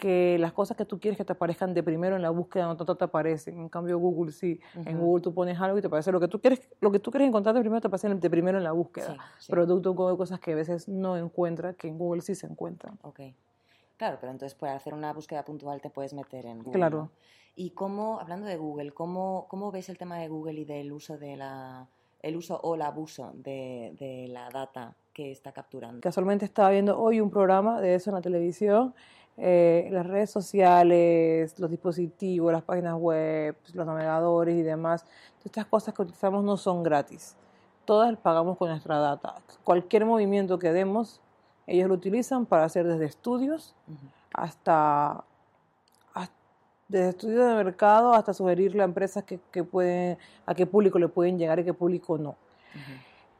que 0.00 0.36
las 0.40 0.52
cosas 0.52 0.76
que 0.76 0.84
tú 0.84 0.98
quieres 0.98 1.16
que 1.16 1.24
te 1.24 1.32
aparezcan 1.32 1.72
de 1.72 1.82
primero 1.84 2.16
en 2.16 2.22
la 2.22 2.30
búsqueda 2.30 2.66
no 2.66 2.76
tanto 2.76 2.96
te 2.96 3.04
aparecen. 3.04 3.58
En 3.58 3.68
cambio 3.68 3.98
Google 3.98 4.32
sí. 4.32 4.58
En 4.84 4.98
Google 4.98 5.22
tú 5.22 5.32
pones 5.32 5.60
algo 5.60 5.78
y 5.78 5.80
te 5.80 5.86
aparece 5.86 6.10
lo 6.10 6.18
que 6.18 6.26
tú 6.26 6.40
quieres, 6.40 6.68
lo 6.80 6.90
que 6.90 6.98
tú 6.98 7.12
quieres 7.12 7.28
encontrar 7.28 7.54
de 7.54 7.60
primero 7.60 7.80
te 7.80 7.86
aparece 7.86 8.12
de 8.12 8.30
primero 8.30 8.58
en 8.58 8.64
la 8.64 8.72
búsqueda. 8.72 9.16
Pero 9.48 9.80
tú 9.80 10.08
hay 10.08 10.16
cosas 10.16 10.40
que 10.40 10.52
a 10.52 10.56
veces 10.56 10.88
no 10.88 11.16
encuentras 11.16 11.76
que 11.76 11.86
en 11.86 11.98
Google 11.98 12.22
sí 12.22 12.34
se 12.34 12.46
encuentran. 12.46 12.98
Ok. 13.02 13.20
Claro, 13.96 14.16
pero 14.18 14.32
entonces 14.32 14.58
para 14.58 14.74
hacer 14.74 14.94
una 14.94 15.12
búsqueda 15.12 15.44
puntual 15.44 15.80
te 15.80 15.90
puedes 15.90 16.14
meter 16.14 16.46
en 16.46 16.58
Google. 16.62 16.72
Claro. 16.72 17.10
Y 17.54 17.70
cómo, 17.70 18.18
hablando 18.18 18.46
de 18.46 18.56
Google, 18.56 18.92
¿cómo, 18.92 19.46
cómo 19.48 19.70
ves 19.70 19.90
el 19.90 19.98
tema 19.98 20.16
de 20.18 20.28
Google 20.28 20.60
y 20.60 20.64
del 20.64 20.90
uso 20.90 21.18
de 21.18 21.36
la 21.36 21.86
el 22.22 22.36
uso 22.36 22.60
o 22.62 22.74
el 22.74 22.82
abuso 22.82 23.32
de, 23.34 23.94
de 23.98 24.28
la 24.28 24.48
data 24.50 24.96
que 25.12 25.30
está 25.30 25.52
capturando? 25.52 26.00
Casualmente 26.00 26.44
estaba 26.44 26.70
viendo 26.70 26.98
hoy 26.98 27.20
un 27.20 27.30
programa 27.30 27.80
de 27.80 27.94
eso 27.94 28.10
en 28.10 28.14
la 28.14 28.22
televisión 28.22 28.94
eh, 29.42 29.88
las 29.90 30.06
redes 30.06 30.30
sociales, 30.30 31.58
los 31.58 31.70
dispositivos, 31.70 32.52
las 32.52 32.62
páginas 32.62 32.94
web, 32.94 33.56
los 33.72 33.86
navegadores 33.86 34.54
y 34.54 34.62
demás, 34.62 35.02
todas 35.38 35.46
estas 35.46 35.66
cosas 35.66 35.94
que 35.94 36.02
utilizamos 36.02 36.44
no 36.44 36.58
son 36.58 36.82
gratis. 36.82 37.36
Todas 37.86 38.14
pagamos 38.18 38.58
con 38.58 38.68
nuestra 38.68 38.98
data. 38.98 39.36
Cualquier 39.64 40.04
movimiento 40.04 40.58
que 40.58 40.72
demos, 40.72 41.22
ellos 41.66 41.88
lo 41.88 41.94
utilizan 41.94 42.44
para 42.44 42.64
hacer 42.64 42.86
desde 42.86 43.06
estudios 43.06 43.74
hasta, 44.34 45.24
desde 46.88 47.08
estudios 47.08 47.48
de 47.48 47.54
mercado 47.64 48.12
hasta 48.12 48.34
sugerirle 48.34 48.82
a 48.82 48.84
empresas 48.84 49.24
que, 49.24 49.40
que, 49.50 49.64
pueden, 49.64 50.18
a 50.44 50.54
qué 50.54 50.66
público 50.66 50.98
le 50.98 51.08
pueden 51.08 51.38
llegar 51.38 51.58
y 51.60 51.64
qué 51.64 51.72
público 51.72 52.18
no. 52.18 52.36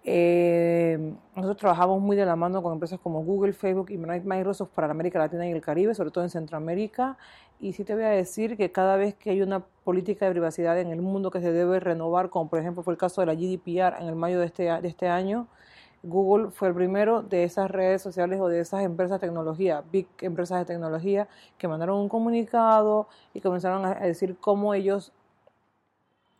Eh, 0.02 1.14
nosotros 1.36 1.58
trabajamos 1.58 2.00
muy 2.00 2.16
de 2.16 2.24
la 2.24 2.34
mano 2.34 2.62
con 2.62 2.72
empresas 2.72 2.98
como 3.00 3.22
Google, 3.22 3.52
Facebook 3.52 3.90
y 3.90 3.98
Microsoft 3.98 4.70
para 4.70 4.90
América 4.90 5.18
Latina 5.18 5.46
y 5.46 5.52
el 5.52 5.60
Caribe, 5.60 5.94
sobre 5.94 6.10
todo 6.10 6.24
en 6.24 6.30
Centroamérica. 6.30 7.18
Y 7.58 7.74
sí 7.74 7.84
te 7.84 7.94
voy 7.94 8.04
a 8.04 8.08
decir 8.10 8.56
que 8.56 8.72
cada 8.72 8.96
vez 8.96 9.14
que 9.14 9.30
hay 9.30 9.42
una 9.42 9.60
política 9.84 10.24
de 10.24 10.32
privacidad 10.32 10.78
en 10.80 10.88
el 10.88 11.02
mundo 11.02 11.30
que 11.30 11.40
se 11.40 11.52
debe 11.52 11.80
renovar, 11.80 12.30
como 12.30 12.48
por 12.48 12.58
ejemplo 12.58 12.82
fue 12.82 12.94
el 12.94 12.98
caso 12.98 13.20
de 13.20 13.26
la 13.26 13.34
GDPR 13.34 14.00
en 14.00 14.08
el 14.08 14.16
mayo 14.16 14.40
de 14.40 14.46
este, 14.46 14.62
de 14.64 14.88
este 14.88 15.08
año, 15.08 15.48
Google 16.02 16.50
fue 16.50 16.68
el 16.68 16.74
primero 16.74 17.20
de 17.20 17.44
esas 17.44 17.70
redes 17.70 18.00
sociales 18.00 18.40
o 18.40 18.48
de 18.48 18.60
esas 18.60 18.82
empresas 18.82 19.20
tecnología, 19.20 19.84
big 19.92 20.08
empresas 20.22 20.60
de 20.60 20.64
tecnología, 20.64 21.28
que 21.58 21.68
mandaron 21.68 21.98
un 22.00 22.08
comunicado 22.08 23.08
y 23.34 23.40
comenzaron 23.42 23.84
a 23.84 23.94
decir 23.96 24.38
cómo 24.40 24.72
ellos 24.72 25.12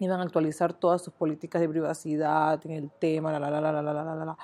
iban 0.00 0.21
a 0.21 0.23
actualizar 0.23 0.73
todas 0.73 1.02
sus 1.02 1.12
políticas 1.12 1.61
de 1.61 1.69
privacidad 1.69 2.61
en 2.64 2.73
el 2.73 2.90
tema, 2.90 3.30
la, 3.30 3.38
la, 3.38 3.50
la, 3.50 3.61
la, 3.61 3.83
la, 3.83 3.92
la, 3.92 4.14
la, 4.14 4.25
la. 4.25 4.38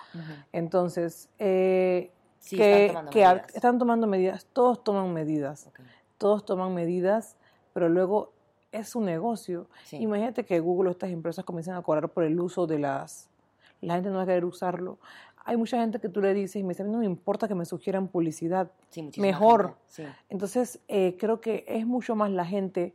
Entonces, 0.53 1.31
eh, 1.39 2.13
que, 2.49 2.87
están, 2.87 2.93
tomando 2.93 3.11
que 3.11 3.23
están, 3.55 3.79
tomando 3.79 4.07
medidas, 4.07 4.47
todos 4.53 4.85
toman 4.85 5.13
medidas, 5.13 5.71
todos 6.19 6.45
toman 6.45 6.75
medidas, 6.75 7.37
pero 7.73 7.89
luego 7.89 8.33
es 8.71 8.95
un 8.95 9.07
negocio. 9.07 9.67
Imagínate 9.93 10.45
que 10.45 10.61
Google 10.61 10.91
o 10.91 10.93
estas 10.93 11.11
empresas 11.11 11.45
comienzan 11.45 11.77
a 11.77 11.83
cobrar 11.83 12.11
por 12.11 12.25
el 12.25 12.39
uso 12.39 12.67
de 12.67 12.79
las... 12.79 13.31
La 13.81 13.95
gente 13.95 14.11
no 14.11 14.17
va 14.17 14.23
a 14.23 14.27
querer 14.27 14.45
usarlo. 14.45 14.99
Hay 15.45 15.57
mucha 15.57 15.79
gente 15.79 16.01
que 16.01 16.09
tú 16.09 16.21
le 16.21 16.35
dices 16.35 16.57
y 16.57 16.65
me 16.65 16.71
dice, 16.71 16.85
no 16.85 16.99
me 16.99 17.07
importa 17.07 17.49
que 17.49 17.55
me 17.55 17.65
sugieran 17.65 18.09
publicidad, 18.09 18.71
mejor. 19.17 19.77
Entonces, 20.29 20.81
eh, 20.89 21.17
creo 21.19 21.41
que 21.41 21.65
es 21.67 21.87
mucho 21.87 22.15
más 22.15 22.31
la 22.31 22.45
gente 22.45 22.95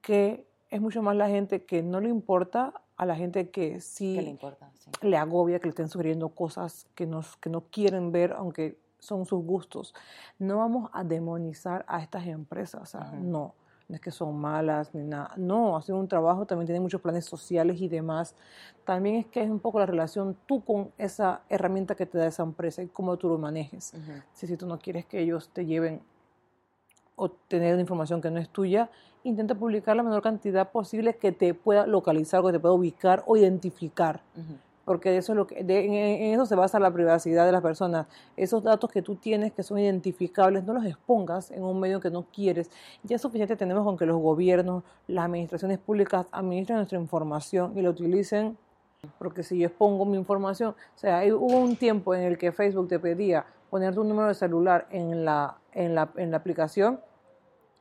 que 0.00 0.49
es 0.70 0.80
mucho 0.80 1.02
más 1.02 1.16
la 1.16 1.28
gente 1.28 1.64
que 1.64 1.82
no 1.82 2.00
le 2.00 2.08
importa 2.08 2.72
a 2.96 3.06
la 3.06 3.16
gente 3.16 3.50
que 3.50 3.80
sí, 3.80 4.16
le, 4.20 4.30
importa, 4.30 4.70
le 5.02 5.16
agobia, 5.16 5.58
que 5.58 5.66
le 5.66 5.70
estén 5.70 5.88
sugiriendo 5.88 6.28
cosas 6.28 6.86
que, 6.94 7.06
nos, 7.06 7.36
que 7.36 7.50
no 7.50 7.62
quieren 7.62 8.12
ver, 8.12 8.32
aunque 8.32 8.78
son 8.98 9.24
sus 9.26 9.42
gustos. 9.44 9.94
No 10.38 10.58
vamos 10.58 10.90
a 10.92 11.02
demonizar 11.02 11.84
a 11.88 12.02
estas 12.02 12.26
empresas, 12.26 12.94
no, 13.14 13.54
no 13.88 13.94
es 13.94 14.00
que 14.00 14.10
son 14.10 14.38
malas 14.38 14.94
ni 14.94 15.02
nada. 15.02 15.32
No, 15.36 15.76
hacen 15.76 15.96
un 15.96 16.06
trabajo, 16.06 16.46
también 16.46 16.66
tienen 16.66 16.82
muchos 16.82 17.00
planes 17.00 17.24
sociales 17.24 17.80
y 17.80 17.88
demás. 17.88 18.36
También 18.84 19.16
es 19.16 19.26
que 19.26 19.42
es 19.42 19.50
un 19.50 19.58
poco 19.58 19.78
la 19.78 19.86
relación 19.86 20.36
tú 20.46 20.62
con 20.62 20.92
esa 20.98 21.40
herramienta 21.48 21.94
que 21.94 22.06
te 22.06 22.18
da 22.18 22.26
esa 22.26 22.42
empresa 22.42 22.82
y 22.82 22.88
cómo 22.88 23.16
tú 23.16 23.28
lo 23.28 23.38
manejes. 23.38 23.94
si, 24.34 24.46
si 24.46 24.56
tú 24.56 24.66
no 24.66 24.78
quieres 24.78 25.06
que 25.06 25.20
ellos 25.20 25.48
te 25.48 25.66
lleven 25.66 26.02
o 27.20 27.30
tener 27.30 27.74
una 27.74 27.82
información 27.82 28.22
que 28.22 28.30
no 28.30 28.40
es 28.40 28.48
tuya, 28.48 28.90
intenta 29.24 29.54
publicar 29.54 29.94
la 29.94 30.02
menor 30.02 30.22
cantidad 30.22 30.70
posible 30.70 31.14
que 31.16 31.32
te 31.32 31.52
pueda 31.52 31.86
localizar, 31.86 32.42
que 32.42 32.52
te 32.52 32.58
pueda 32.58 32.72
ubicar 32.72 33.22
o 33.26 33.36
identificar. 33.36 34.22
Porque 34.86 35.14
eso 35.18 35.32
es 35.32 35.36
lo 35.36 35.46
que, 35.46 35.58
en, 35.60 36.32
eso 36.32 36.46
se 36.46 36.54
basa 36.54 36.80
la 36.80 36.90
privacidad 36.90 37.44
de 37.44 37.52
las 37.52 37.60
personas. 37.60 38.06
Esos 38.38 38.62
datos 38.62 38.90
que 38.90 39.02
tú 39.02 39.16
tienes 39.16 39.52
que 39.52 39.62
son 39.62 39.78
identificables, 39.78 40.64
no 40.64 40.72
los 40.72 40.86
expongas 40.86 41.50
en 41.50 41.62
un 41.62 41.78
medio 41.78 42.00
que 42.00 42.10
no 42.10 42.24
quieres. 42.32 42.70
Ya 43.02 43.16
es 43.16 43.22
suficiente 43.22 43.54
tenemos 43.54 43.84
con 43.84 43.98
que 43.98 44.06
los 44.06 44.18
gobiernos, 44.18 44.82
las 45.06 45.26
administraciones 45.26 45.78
públicas 45.78 46.26
administren 46.32 46.78
nuestra 46.78 46.98
información 46.98 47.76
y 47.76 47.82
la 47.82 47.90
utilicen 47.90 48.56
porque 49.18 49.42
si 49.42 49.58
yo 49.58 49.66
expongo 49.66 50.04
mi 50.04 50.16
información, 50.16 50.70
o 50.70 50.98
sea, 50.98 51.22
hubo 51.34 51.58
un 51.58 51.76
tiempo 51.76 52.14
en 52.14 52.22
el 52.22 52.36
que 52.36 52.52
Facebook 52.52 52.88
te 52.88 52.98
pedía 52.98 53.46
poner 53.70 53.94
tu 53.94 54.04
número 54.04 54.28
de 54.28 54.34
celular 54.34 54.86
en 54.90 55.24
la, 55.24 55.56
en 55.72 55.94
la, 55.94 56.10
en 56.16 56.30
la 56.30 56.36
aplicación 56.36 57.00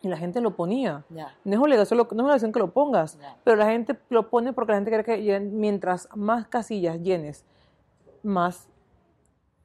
y 0.02 0.08
la 0.08 0.18
gente 0.18 0.42
lo 0.42 0.56
ponía. 0.56 1.04
No 1.10 1.54
es 1.54 1.60
obligación, 1.60 1.98
no 1.98 2.04
es 2.04 2.12
obligación 2.12 2.52
que 2.52 2.60
lo 2.60 2.72
pongas, 2.72 3.18
pero 3.44 3.58
la 3.58 3.66
gente 3.66 3.98
lo 4.10 4.30
pone 4.30 4.54
porque 4.54 4.72
la 4.72 4.78
gente 4.78 4.92
cree 4.92 5.04
que 5.04 5.40
mientras 5.40 6.08
más 6.16 6.48
casillas 6.48 7.02
llenes, 7.02 7.46
más, 8.24 8.68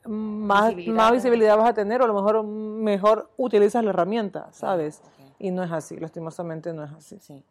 más, 0.05 0.75
visibilidad, 0.75 0.97
más 0.97 1.13
visibilidad 1.13 1.57
vas 1.57 1.71
a 1.71 1.75
tener 1.75 2.01
o 2.01 2.05
a 2.05 2.09
lo 2.09 2.15
mejor 2.15 2.43
mejor 2.45 3.31
utilizas 3.37 3.85
la 3.85 3.91
herramienta, 3.91 4.53
¿sabes? 4.53 5.03
Y 5.39 5.51
no 5.51 5.63
es 5.63 5.73
así, 5.73 5.97
lastimosamente 5.97 6.73
no 6.73 6.85
es 6.85 6.93
así. 6.93 7.19
Sí. 7.21 7.45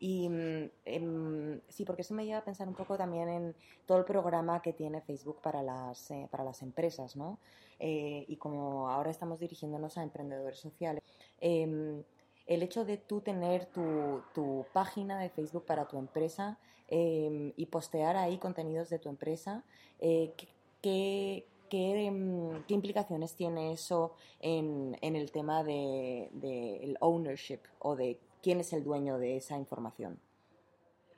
Y 0.00 0.28
mm, 0.28 0.70
em, 0.84 1.60
sí, 1.68 1.84
porque 1.84 2.02
eso 2.02 2.14
me 2.14 2.24
lleva 2.24 2.38
a 2.38 2.44
pensar 2.44 2.68
un 2.68 2.74
poco 2.74 2.96
también 2.96 3.28
en 3.28 3.54
todo 3.86 3.98
el 3.98 4.04
programa 4.04 4.60
que 4.60 4.72
tiene 4.72 5.00
Facebook 5.00 5.40
para 5.40 5.62
las, 5.62 6.10
eh, 6.10 6.28
para 6.30 6.44
las 6.44 6.62
empresas, 6.62 7.16
¿no? 7.16 7.38
Eh, 7.78 8.24
y 8.28 8.36
como 8.36 8.88
ahora 8.90 9.10
estamos 9.10 9.38
dirigiéndonos 9.38 9.96
a 9.98 10.02
emprendedores 10.02 10.58
sociales, 10.58 11.02
em, 11.40 12.02
el 12.46 12.62
hecho 12.62 12.84
de 12.84 12.96
tú 12.96 13.20
tener 13.20 13.66
tu, 13.66 14.22
tu, 14.34 14.66
página 14.72 15.18
de 15.18 15.30
Facebook 15.30 15.64
para 15.64 15.86
tu 15.86 15.98
empresa 15.98 16.58
em, 16.88 17.52
y 17.56 17.66
postear 17.66 18.16
ahí 18.16 18.38
contenidos 18.38 18.90
de 18.90 18.98
tu 18.98 19.08
empresa, 19.08 19.64
eh, 20.00 20.32
¿qué, 20.82 21.46
qué, 21.70 22.06
em, 22.06 22.62
qué, 22.64 22.74
implicaciones 22.74 23.34
tiene 23.34 23.72
eso 23.72 24.12
en, 24.40 24.96
en 25.00 25.16
el 25.16 25.30
tema 25.32 25.64
del 25.64 26.30
de, 26.32 26.96
ownership 27.00 27.60
o 27.78 27.96
de 27.96 28.18
quién 28.42 28.60
es 28.60 28.72
el 28.72 28.84
dueño 28.84 29.18
de 29.18 29.36
esa 29.36 29.56
información? 29.56 30.18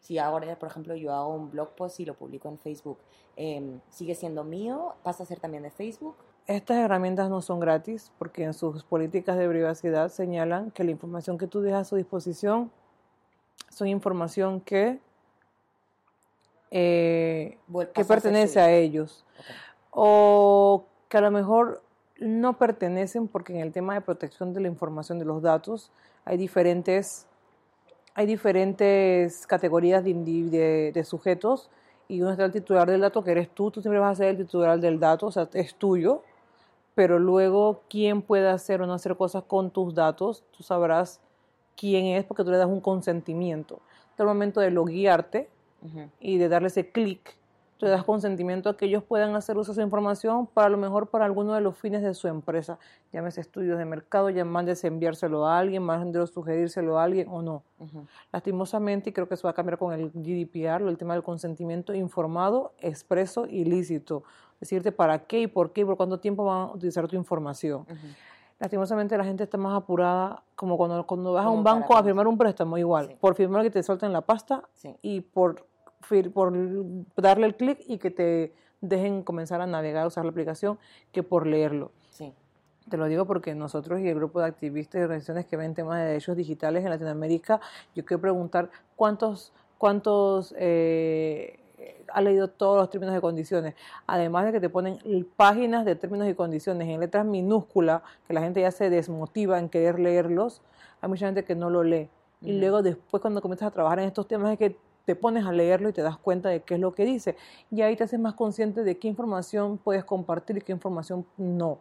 Si 0.01 0.19
ahora, 0.19 0.57
por 0.57 0.69
ejemplo, 0.69 0.95
yo 0.95 1.13
hago 1.13 1.35
un 1.35 1.51
blog 1.51 1.75
post 1.75 1.99
y 1.99 2.05
lo 2.05 2.15
publico 2.15 2.49
en 2.49 2.59
Facebook, 2.59 2.99
em, 3.35 3.81
¿sigue 3.91 4.15
siendo 4.15 4.45
mío? 4.45 4.95
¿Pasa 5.03 5.25
a 5.25 5.27
ser 5.27 5.41
también 5.41 5.65
de 5.65 5.71
Facebook? 5.71 6.15
Estas 6.47 6.77
herramientas 6.77 7.29
no 7.29 7.43
son 7.43 7.59
gratis 7.59 8.13
porque 8.19 8.45
en 8.45 8.55
sus 8.55 8.85
políticas 8.85 9.37
de 9.37 9.49
privacidad 9.49 10.11
señalan 10.11 10.71
que 10.71 10.85
la 10.85 10.93
información 10.93 11.39
que 11.39 11.49
tú 11.49 11.61
dejas 11.61 11.81
a 11.81 11.85
su 11.91 11.97
disposición 11.97 12.71
son 13.69 13.89
información 13.89 14.61
que, 14.61 15.01
eh, 16.71 17.59
que 17.93 18.05
pertenece 18.05 18.61
a, 18.61 18.71
ellos. 18.71 19.25
O 19.91 20.85
que 21.09 21.19
a 21.19 21.21
lo 21.21 21.33
mejor 21.33 21.83
no 22.21 22.57
pertenecen 22.59 23.27
porque 23.27 23.53
en 23.53 23.61
el 23.61 23.73
tema 23.73 23.95
de 23.95 24.01
protección 24.01 24.55
de 24.55 24.61
la 24.61 24.69
información 24.69 25.19
de 25.19 25.25
los 25.25 25.43
datos 25.43 25.91
hay 26.25 26.37
diferentes, 26.37 27.27
hay 28.15 28.27
diferentes 28.27 29.49
categorías 29.49 30.05
de, 30.05 30.93
de 30.95 31.05
sujetos 31.05 31.71
y 32.07 32.23
uno 32.23 32.31
está 32.31 32.45
el 32.45 32.53
titular 32.53 32.89
del 32.89 33.01
dato 33.01 33.25
que 33.25 33.33
eres 33.33 33.49
tú, 33.51 33.73
tú 33.73 33.83
siempre 33.83 33.99
vas 33.99 34.13
a 34.13 34.23
ser 34.23 34.29
el 34.29 34.37
titular 34.37 34.79
del 34.79 35.01
dato, 35.01 35.27
o 35.27 35.33
sea, 35.33 35.49
es 35.53 35.75
tuyo 35.75 36.23
pero 36.97 37.19
luego 37.19 37.83
quién 37.91 38.23
puede 38.23 38.49
hacer 38.49 38.81
o 38.81 38.87
no 38.87 38.95
hacer 38.95 39.19
cosas 39.19 39.45
con 39.45 39.71
tus 39.71 39.95
datos, 39.95 40.43
tú 40.57 40.63
sabrás 40.63 41.21
quién 41.77 42.07
es 42.07 42.25
porque 42.25 42.43
tú 42.43 42.51
le 42.51 42.57
das 42.57 42.67
un 42.69 42.81
consentimiento. 42.81 43.81
Hasta 44.09 44.23
el 44.23 44.29
momento 44.29 44.61
de 44.61 44.71
loguearte 44.71 45.51
y 46.21 46.39
de 46.39 46.49
darle 46.49 46.69
ese 46.69 46.91
clic, 46.91 47.37
tú 47.77 47.85
le 47.85 47.93
das 47.93 48.03
consentimiento 48.03 48.71
a 48.71 48.79
que 48.79 48.87
ellos 48.87 49.05
puedan 49.05 49.37
hacer 49.37 49.59
uso 49.59 49.73
de 49.73 49.75
esa 49.75 49.83
información 49.83 50.47
para 50.47 50.71
lo 50.71 50.79
mejor 50.79 51.09
para 51.09 51.27
alguno 51.27 51.53
de 51.53 51.61
los 51.61 51.77
fines 51.77 52.01
de 52.01 52.15
su 52.15 52.29
empresa. 52.29 52.79
Llámese 53.13 53.43
estudios 53.43 53.77
de 53.77 53.85
mercado, 53.85 54.31
ya 54.31 54.47
mandes 54.47 54.83
enviárselo 54.83 55.47
a 55.47 55.59
alguien, 55.59 55.83
mandes 55.83 56.31
sugerírselo 56.31 56.99
a 56.99 57.05
alguien 57.05 57.29
o 57.29 57.43
no. 57.43 57.63
Lastimosamente, 58.33 59.11
y 59.11 59.13
creo 59.13 59.29
que 59.29 59.35
eso 59.35 59.49
va 59.49 59.51
a 59.51 59.55
cambiar 59.55 59.77
con 59.77 59.93
el 59.93 60.11
GDPR, 60.13 60.89
el 60.89 60.97
tema 60.97 61.13
del 61.13 61.23
consentimiento 61.23 61.93
informado, 61.93 62.73
expreso 62.81 63.47
y 63.47 63.67
lícito 63.67 64.25
decirte 64.61 64.93
para 64.93 65.27
qué 65.27 65.41
y 65.41 65.47
por 65.47 65.73
qué 65.73 65.83
y 65.83 65.85
por 65.85 65.97
cuánto 65.97 66.19
tiempo 66.19 66.45
van 66.45 66.69
a 66.69 66.73
utilizar 66.73 67.07
tu 67.09 67.17
información. 67.17 67.87
Lastimosamente 68.59 69.19
la 69.19 69.25
gente 69.25 69.45
está 69.45 69.59
más 69.59 69.77
apurada, 69.77 70.43
como 70.55 70.79
cuando, 70.79 71.07
cuando 71.07 71.35
vas 71.35 71.45
a 71.45 71.51
un 71.51 71.63
banco 71.63 71.97
a 71.97 72.03
firmar 72.03 72.27
un 72.27 72.39
préstamo, 72.39 72.79
igual, 72.79 73.17
por 73.21 73.35
firmar 73.35 73.63
que 73.63 73.71
te 73.71 73.83
suelten 73.83 74.13
la 74.13 74.23
pasta 74.23 74.63
y 75.03 75.21
por, 75.21 75.67
por 76.33 76.53
darle 77.17 77.47
el 77.47 77.57
clic 77.57 77.81
y 77.87 77.99
que 77.99 78.11
te 78.11 78.55
dejen 78.81 79.23
comenzar 79.23 79.61
a 79.61 79.67
navegar, 79.67 80.05
a 80.05 80.07
usar 80.07 80.25
la 80.25 80.31
aplicación, 80.31 80.79
que 81.13 81.23
por 81.23 81.47
leerlo. 81.47 81.93
Te 82.89 82.97
lo 82.97 83.07
digo 83.07 83.27
porque 83.27 83.53
nosotros 83.57 84.01
y 84.01 84.09
el 84.09 84.15
grupo 84.15 84.39
de 84.39 84.47
activistas 84.47 85.01
y 85.01 85.03
organizaciones 85.03 85.45
que 85.47 85.57
ven 85.57 85.75
temas 85.75 85.99
de 85.99 86.05
derechos 86.05 86.37
digitales 86.37 86.85
en 86.85 86.91
Latinoamérica, 86.91 87.61
yo 87.97 88.05
quiero 88.05 88.21
preguntar 88.21 88.71
cuántos, 88.95 89.53
cuántos 89.77 90.55
eh, 90.57 91.59
ha 92.13 92.21
leído 92.21 92.49
todos 92.49 92.79
los 92.79 92.91
términos 92.91 93.17
y 93.17 93.21
condiciones, 93.21 93.75
además 94.07 94.47
de 94.47 94.53
que 94.53 94.61
te 94.61 94.69
ponen 94.69 94.99
páginas 95.37 95.85
de 95.85 95.97
términos 95.97 96.29
y 96.29 96.35
condiciones 96.35 96.89
en 96.89 97.01
letras 97.01 97.25
minúsculas, 97.27 98.03
que 98.27 98.35
la 98.35 98.41
gente 98.41 98.61
ya 98.61 98.71
se 98.71 98.91
desmotiva 98.91 99.59
en 99.59 99.69
querer 99.69 99.99
leerlos, 99.99 100.63
hay 101.01 101.09
mucha 101.09 101.27
gente 101.27 101.45
que 101.45 101.55
no 101.55 101.71
lo 101.71 101.83
lee. 101.83 102.09
Y 102.41 102.53
luego 102.53 102.83
después 102.83 103.21
cuando 103.21 103.41
comienzas 103.41 103.69
a 103.69 103.71
trabajar 103.71 103.99
en 103.99 104.07
estos 104.07 104.29
temas 104.29 104.53
es 104.53 104.59
que 104.59 104.77
te 105.05 105.15
pones 105.15 105.47
a 105.47 105.53
leerlo 105.53 105.89
y 105.89 105.93
te 105.93 106.03
das 106.03 106.19
cuenta 106.19 106.49
de 106.49 106.61
qué 106.61 106.75
es 106.75 106.81
lo 106.81 106.95
que 106.95 107.05
dice. 107.05 107.37
Y 107.71 107.83
ahí 107.83 107.97
te 107.97 108.05
haces 108.05 108.21
más 108.21 108.35
consciente 108.35 108.83
de 108.83 108.99
qué 108.99 109.09
información 109.09 109.79
puedes 109.79 110.05
compartir 110.05 110.59
y 110.59 110.61
qué 110.61 110.73
información 110.73 111.25
no. 111.37 111.79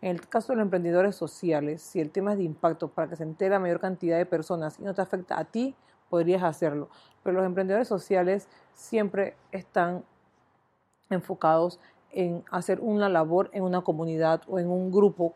En 0.00 0.10
el 0.10 0.26
caso 0.28 0.52
de 0.52 0.56
los 0.56 0.64
emprendedores 0.64 1.16
sociales, 1.16 1.82
si 1.82 2.00
el 2.00 2.10
tema 2.10 2.32
es 2.32 2.38
de 2.38 2.44
impacto 2.44 2.88
para 2.88 3.08
que 3.08 3.16
se 3.16 3.22
entere 3.22 3.50
la 3.50 3.58
mayor 3.58 3.80
cantidad 3.80 4.16
de 4.16 4.24
personas 4.24 4.78
y 4.78 4.82
no 4.82 4.94
te 4.94 5.02
afecta 5.02 5.38
a 5.38 5.44
ti, 5.44 5.74
podrías 6.10 6.42
hacerlo. 6.42 6.90
Pero 7.22 7.36
los 7.36 7.46
emprendedores 7.46 7.88
sociales 7.88 8.48
siempre 8.74 9.36
están 9.52 10.04
enfocados 11.08 11.80
en 12.12 12.44
hacer 12.50 12.80
una 12.80 13.08
labor 13.08 13.50
en 13.52 13.62
una 13.62 13.80
comunidad 13.80 14.42
o 14.48 14.58
en 14.58 14.68
un 14.68 14.90
grupo 14.90 15.34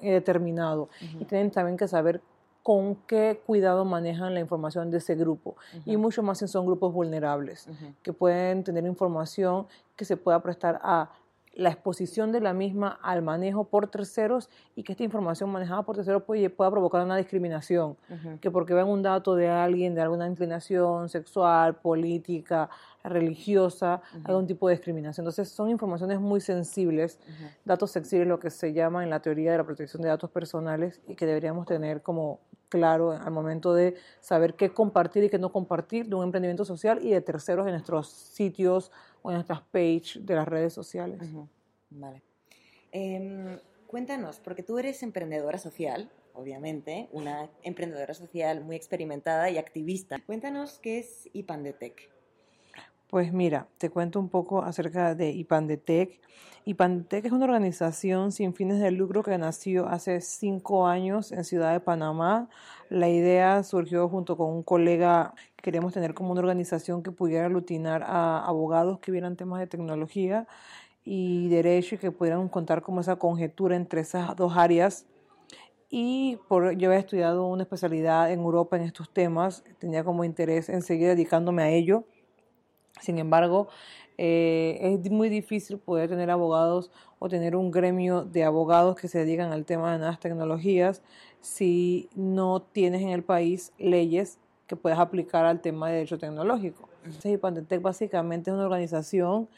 determinado. 0.00 0.88
Y 1.20 1.24
tienen 1.24 1.50
también 1.50 1.76
que 1.76 1.88
saber 1.88 2.20
con 2.62 2.96
qué 3.06 3.40
cuidado 3.46 3.84
manejan 3.84 4.34
la 4.34 4.40
información 4.40 4.90
de 4.90 4.98
ese 4.98 5.14
grupo 5.14 5.54
y 5.84 5.96
mucho 5.96 6.24
más 6.24 6.38
si 6.38 6.48
son 6.48 6.66
grupos 6.66 6.92
vulnerables 6.92 7.68
que 8.02 8.12
pueden 8.12 8.64
tener 8.64 8.84
información 8.86 9.68
que 9.94 10.04
se 10.04 10.16
pueda 10.16 10.42
prestar 10.42 10.80
a 10.82 11.10
la 11.56 11.70
exposición 11.70 12.32
de 12.32 12.40
la 12.40 12.52
misma 12.52 12.98
al 13.02 13.22
manejo 13.22 13.64
por 13.64 13.88
terceros 13.88 14.50
y 14.74 14.82
que 14.82 14.92
esta 14.92 15.04
información 15.04 15.50
manejada 15.50 15.82
por 15.82 15.96
terceros 15.96 16.22
puede, 16.22 16.50
pueda 16.50 16.70
provocar 16.70 17.02
una 17.02 17.16
discriminación, 17.16 17.96
que 18.42 18.50
porque 18.50 18.74
ven 18.74 18.86
un 18.86 19.02
dato 19.02 19.34
de 19.34 19.48
alguien 19.48 19.94
de 19.94 20.02
alguna 20.02 20.28
inclinación 20.28 21.08
sexual, 21.08 21.76
política, 21.76 22.68
religiosa, 23.02 24.02
algún 24.24 24.46
tipo 24.46 24.68
de 24.68 24.74
discriminación. 24.74 25.24
Entonces 25.24 25.48
son 25.48 25.70
informaciones 25.70 26.20
muy 26.20 26.42
sensibles, 26.42 27.18
datos 27.64 27.90
sensibles, 27.90 28.28
lo 28.28 28.38
que 28.38 28.50
se 28.50 28.74
llama 28.74 29.02
en 29.02 29.08
la 29.08 29.20
teoría 29.20 29.52
de 29.52 29.58
la 29.58 29.64
protección 29.64 30.02
de 30.02 30.08
datos 30.08 30.30
personales 30.30 31.00
y 31.08 31.14
que 31.14 31.24
deberíamos 31.24 31.66
tener 31.66 32.02
como 32.02 32.40
claro 32.68 33.12
al 33.12 33.30
momento 33.30 33.74
de 33.74 33.94
saber 34.20 34.54
qué 34.54 34.70
compartir 34.70 35.24
y 35.24 35.30
qué 35.30 35.38
no 35.38 35.52
compartir 35.52 36.08
de 36.08 36.16
un 36.16 36.24
emprendimiento 36.24 36.64
social 36.64 36.98
y 37.02 37.10
de 37.10 37.20
terceros 37.20 37.66
en 37.66 37.72
nuestros 37.72 38.08
sitios 38.08 38.90
en 39.30 39.34
nuestras 39.34 39.60
pages 39.62 40.24
de 40.24 40.34
las 40.34 40.46
redes 40.46 40.72
sociales. 40.72 41.20
Vale. 41.90 42.22
Em, 42.92 43.58
cuéntanos, 43.86 44.40
porque 44.40 44.62
tú 44.62 44.78
eres 44.78 45.02
emprendedora 45.02 45.58
social, 45.58 46.10
obviamente, 46.34 47.08
una 47.12 47.50
emprendedora 47.62 48.14
social 48.14 48.62
muy 48.64 48.76
experimentada 48.76 49.50
y 49.50 49.58
activista. 49.58 50.18
Cuéntanos 50.24 50.78
qué 50.78 50.98
es 50.98 51.28
IPANDETEC. 51.32 52.15
Pues 53.08 53.32
mira, 53.32 53.68
te 53.78 53.88
cuento 53.88 54.18
un 54.18 54.28
poco 54.28 54.62
acerca 54.62 55.14
de 55.14 55.30
IPANDETEC. 55.30 56.20
IPANDETEC 56.64 57.26
es 57.26 57.32
una 57.32 57.44
organización 57.44 58.32
sin 58.32 58.52
fines 58.52 58.80
de 58.80 58.90
lucro 58.90 59.22
que 59.22 59.38
nació 59.38 59.86
hace 59.86 60.20
cinco 60.20 60.88
años 60.88 61.30
en 61.30 61.44
Ciudad 61.44 61.72
de 61.72 61.78
Panamá. 61.78 62.48
La 62.88 63.08
idea 63.08 63.62
surgió 63.62 64.08
junto 64.08 64.36
con 64.36 64.50
un 64.50 64.64
colega. 64.64 65.34
Queríamos 65.62 65.92
tener 65.92 66.14
como 66.14 66.32
una 66.32 66.40
organización 66.40 67.04
que 67.04 67.12
pudiera 67.12 67.46
aglutinar 67.46 68.02
a 68.02 68.44
abogados 68.44 68.98
que 68.98 69.12
vieran 69.12 69.36
temas 69.36 69.60
de 69.60 69.68
tecnología 69.68 70.48
y 71.04 71.48
derecho 71.48 71.94
y 71.94 71.98
que 71.98 72.10
pudieran 72.10 72.48
contar 72.48 72.82
como 72.82 73.00
esa 73.02 73.14
conjetura 73.16 73.76
entre 73.76 74.00
esas 74.00 74.34
dos 74.34 74.56
áreas. 74.56 75.06
Y 75.88 76.40
por, 76.48 76.76
yo 76.76 76.88
había 76.88 76.98
estudiado 76.98 77.46
una 77.46 77.62
especialidad 77.62 78.32
en 78.32 78.40
Europa 78.40 78.76
en 78.76 78.82
estos 78.82 79.08
temas, 79.12 79.62
tenía 79.78 80.02
como 80.02 80.24
interés 80.24 80.68
en 80.68 80.82
seguir 80.82 81.06
dedicándome 81.06 81.62
a 81.62 81.68
ello 81.70 82.04
sin 83.00 83.18
embargo, 83.18 83.68
eh, 84.18 84.78
es 85.04 85.10
muy 85.10 85.28
difícil 85.28 85.78
poder 85.78 86.08
tener 86.08 86.30
abogados 86.30 86.90
o 87.18 87.28
tener 87.28 87.54
un 87.54 87.70
gremio 87.70 88.24
de 88.24 88.44
abogados 88.44 88.96
que 88.96 89.08
se 89.08 89.18
dedican 89.18 89.52
al 89.52 89.64
tema 89.64 89.92
de 89.92 89.98
nuevas 89.98 90.20
tecnologías 90.20 91.02
si 91.40 92.08
no 92.14 92.62
tienes 92.62 93.02
en 93.02 93.10
el 93.10 93.22
país 93.22 93.72
leyes 93.78 94.38
que 94.66 94.76
puedas 94.76 94.98
aplicar 94.98 95.44
al 95.44 95.60
tema 95.60 95.88
de 95.88 95.96
derecho 95.96 96.18
tecnológico. 96.18 96.88
Entonces, 97.04 97.34
Ipandetec 97.34 97.80
básicamente 97.82 98.50
es 98.50 98.54
una 98.54 98.64
organización 98.64 99.48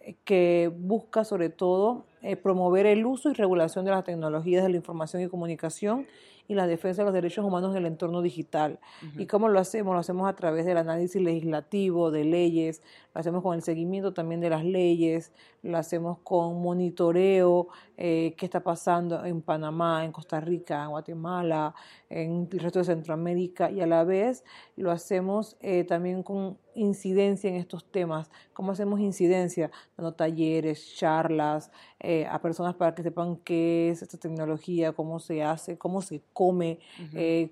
eh, 0.00 0.14
que 0.24 0.72
busca 0.74 1.24
sobre 1.24 1.50
todo 1.50 2.04
eh, 2.22 2.36
promover 2.36 2.86
el 2.86 3.04
uso 3.04 3.30
y 3.30 3.34
regulación 3.34 3.84
de 3.84 3.90
las 3.90 4.04
tecnologías 4.04 4.62
de 4.62 4.70
la 4.70 4.76
información 4.76 5.22
y 5.22 5.28
comunicación 5.28 6.06
y 6.46 6.54
la 6.54 6.66
defensa 6.66 7.02
de 7.02 7.06
los 7.06 7.14
derechos 7.14 7.44
humanos 7.44 7.70
en 7.72 7.78
el 7.78 7.86
entorno 7.86 8.20
digital. 8.22 8.78
¿Y 9.16 9.26
cómo 9.26 9.48
lo 9.48 9.58
hacemos? 9.58 9.94
Lo 9.94 10.00
hacemos 10.00 10.28
a 10.28 10.34
través 10.34 10.66
del 10.66 10.76
análisis 10.76 11.20
legislativo 11.20 12.10
de 12.10 12.24
leyes, 12.24 12.82
lo 13.14 13.20
hacemos 13.20 13.42
con 13.42 13.54
el 13.54 13.62
seguimiento 13.62 14.12
también 14.12 14.40
de 14.40 14.50
las 14.50 14.64
leyes, 14.64 15.32
lo 15.62 15.78
hacemos 15.78 16.18
con 16.18 16.60
monitoreo, 16.60 17.68
eh, 17.96 18.34
qué 18.36 18.44
está 18.44 18.62
pasando 18.62 19.24
en 19.24 19.40
Panamá, 19.40 20.04
en 20.04 20.12
Costa 20.12 20.40
Rica, 20.40 20.84
en 20.84 20.90
Guatemala, 20.90 21.74
en 22.10 22.48
el 22.52 22.58
resto 22.58 22.78
de 22.78 22.84
Centroamérica 22.84 23.70
y 23.70 23.80
a 23.80 23.86
la 23.86 24.04
vez 24.04 24.44
lo 24.76 24.90
hacemos 24.90 25.56
eh, 25.60 25.84
también 25.84 26.22
con 26.22 26.58
incidencia 26.74 27.48
en 27.50 27.56
estos 27.56 27.84
temas. 27.84 28.30
¿Cómo 28.52 28.72
hacemos 28.72 29.00
incidencia? 29.00 29.70
Dando 29.96 30.12
talleres, 30.12 30.94
charlas 30.96 31.70
eh, 32.00 32.26
a 32.26 32.40
personas 32.40 32.74
para 32.74 32.94
que 32.94 33.02
sepan 33.02 33.36
qué 33.36 33.90
es 33.90 34.02
esta 34.02 34.18
tecnología, 34.18 34.92
cómo 34.92 35.18
se 35.18 35.42
hace, 35.42 35.78
cómo 35.78 36.02
se 36.02 36.22
come, 36.32 36.78
eh, 37.14 37.50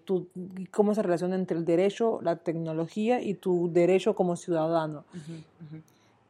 cómo 0.70 0.94
se 0.94 1.02
relaciona 1.02 1.36
entre 1.36 1.56
el 1.56 1.64
derecho, 1.64 2.20
la 2.22 2.36
tecnología 2.36 3.20
y 3.20 3.34
tu 3.34 3.72
derecho 3.72 4.14
como 4.14 4.36
ciudadano. 4.36 5.04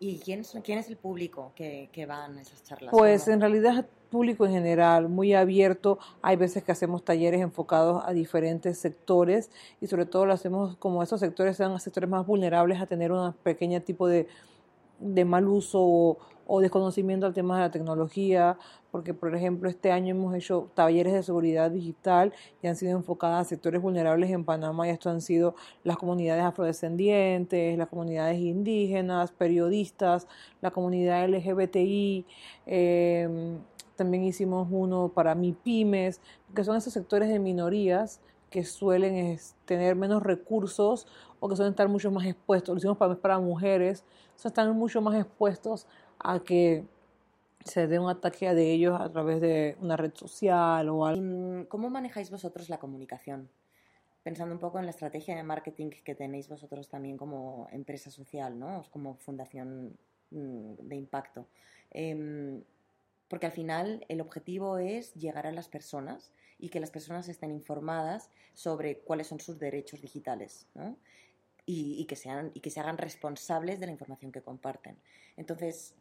¿Y 0.03 0.19
quién, 0.19 0.43
quién 0.65 0.81
es 0.81 0.89
el 0.89 0.97
público 0.97 1.53
que, 1.55 1.89
que 1.93 2.07
va 2.07 2.25
a 2.25 2.41
esas 2.41 2.65
charlas? 2.65 2.91
Pues 2.91 3.29
en 3.29 3.41
realidad 3.41 3.87
público 4.11 4.45
en 4.45 4.53
general, 4.53 5.09
muy 5.09 5.33
abierto. 5.33 5.99
Hay 6.23 6.35
veces 6.35 6.65
que 6.65 6.73
hacemos 6.73 7.05
talleres 7.05 7.41
enfocados 7.41 8.03
a 8.05 8.13
diferentes 8.13 8.79
sectores 8.79 9.49
y 9.81 9.87
sobre 9.87 10.05
todo 10.05 10.27
lo 10.27 10.33
hacemos 10.33 10.77
como 10.77 11.05
esos 11.05 11.21
sectores 11.21 11.57
sean 11.57 11.79
sectores 11.79 12.11
más 12.11 12.27
vulnerables 12.27 12.81
a 12.81 12.87
tener 12.87 13.13
un 13.13 13.33
pequeño 13.33 13.81
tipo 13.81 14.09
de, 14.09 14.27
de 15.03 15.25
mal 15.25 15.49
uso 15.49 16.19
o, 16.47 16.61
desconocimiento 16.61 17.25
al 17.27 17.33
tema 17.33 17.57
de 17.57 17.63
la 17.63 17.71
tecnología, 17.71 18.59
porque 18.91 19.15
por 19.15 19.35
ejemplo 19.35 19.71
este 19.71 19.91
año 19.91 20.11
hemos 20.11 20.35
hecho 20.35 20.71
talleres 20.75 21.15
de 21.15 21.23
seguridad 21.23 21.71
digital 21.71 22.33
y 22.63 22.67
han 22.67 22.77
sido 22.77 22.97
enfocadas 22.97 23.47
a 23.47 23.49
sectores 23.49 23.81
vulnerables 23.81 24.31
en 24.31 24.45
Panamá 24.45 24.87
y 24.87 24.91
esto 24.91 25.09
han 25.09 25.23
sido 25.23 25.55
las 25.83 25.97
comunidades 25.97 26.45
afrodescendientes, 26.45 27.79
las 27.79 27.89
comunidades 27.89 28.39
indígenas, 28.39 29.33
periodistas, 29.33 30.27
la 30.61 30.71
comunidad 30.71 31.25
LGBTI. 31.25 32.27
Em, 32.67 33.59
también 33.97 34.25
hicimos 34.25 34.69
uno 34.71 35.09
para 35.09 35.35
MIPIMES, 35.35 36.21
que 36.55 36.65
son 36.65 36.77
esos 36.77 36.93
sectores 36.93 37.29
de 37.31 37.39
minorías 37.39 38.21
que 38.53 38.65
suelen 38.65 39.37
tener 39.65 39.97
menos 39.97 40.23
recursos 40.23 41.09
o 41.41 41.49
que 41.49 41.57
suelen 41.57 41.73
estar 41.73 41.89
mucho 41.89 42.13
más 42.13 42.25
expuestos. 42.27 42.73
Lo 42.73 42.79
hicimos 42.79 42.97
para, 42.97 43.17
para 43.17 43.41
mujeres, 43.41 44.05
están 44.49 44.77
mucho 44.77 45.01
más 45.01 45.19
expuestos 45.19 45.87
a 46.19 46.41
que 46.41 46.85
se 47.65 47.87
dé 47.87 47.99
un 47.99 48.11
ataque 48.11 48.55
de 48.55 48.73
ellos 48.73 49.01
a 49.01 49.11
través 49.11 49.41
de 49.41 49.77
una 49.81 49.97
red 49.97 50.13
social 50.15 50.89
o 50.89 51.07
algo. 51.07 51.23
Mm, 51.23 51.65
¿Cómo 51.65 51.91
manejáis 51.91 52.31
vosotros 52.31 52.69
la 52.69 52.79
comunicación? 52.79 53.49
Pensando 54.23 54.55
un 54.55 54.61
poco 54.61 54.79
en 54.79 54.85
la 54.85 54.91
estrategia 54.91 55.37
de 55.37 55.43
marketing 55.43 55.91
que 56.05 56.15
tenéis 56.15 56.49
vosotros 56.49 56.89
también 56.89 57.17
como 57.17 57.69
empresa 57.73 58.11
social, 58.11 58.59
¿no? 58.59 58.85
como 58.91 59.15
fundación 59.15 59.97
mm, 60.31 60.75
de 60.81 60.97
impacto. 60.97 61.47
Em, 61.91 62.63
porque 63.29 63.47
al 63.47 63.53
final 63.53 64.05
el 64.09 64.21
objetivo 64.21 64.79
es 64.79 65.15
llegar 65.15 65.47
a 65.47 65.53
las 65.53 65.69
personas 65.69 66.31
y 66.63 66.71
que 66.71 66.81
las 66.81 66.91
personas 66.91 67.29
estén 67.29 67.51
informadas 67.51 68.31
sobre 68.55 69.01
cuáles 69.01 69.27
son 69.27 69.41
sus 69.41 69.59
derechos 69.59 70.01
digitales 70.01 70.67
¿no? 70.75 70.97
y, 71.67 72.01
y, 72.01 72.07
que 72.07 72.17
sean, 72.17 72.51
y 72.55 72.61
que 72.61 72.71
se 72.71 72.81
hagan 72.81 72.97
responsables 72.97 73.81
de 73.81 73.87
la 73.87 73.93
información 73.93 74.33
que 74.33 74.41
comparten. 74.41 74.97
Entonces, 75.37 75.95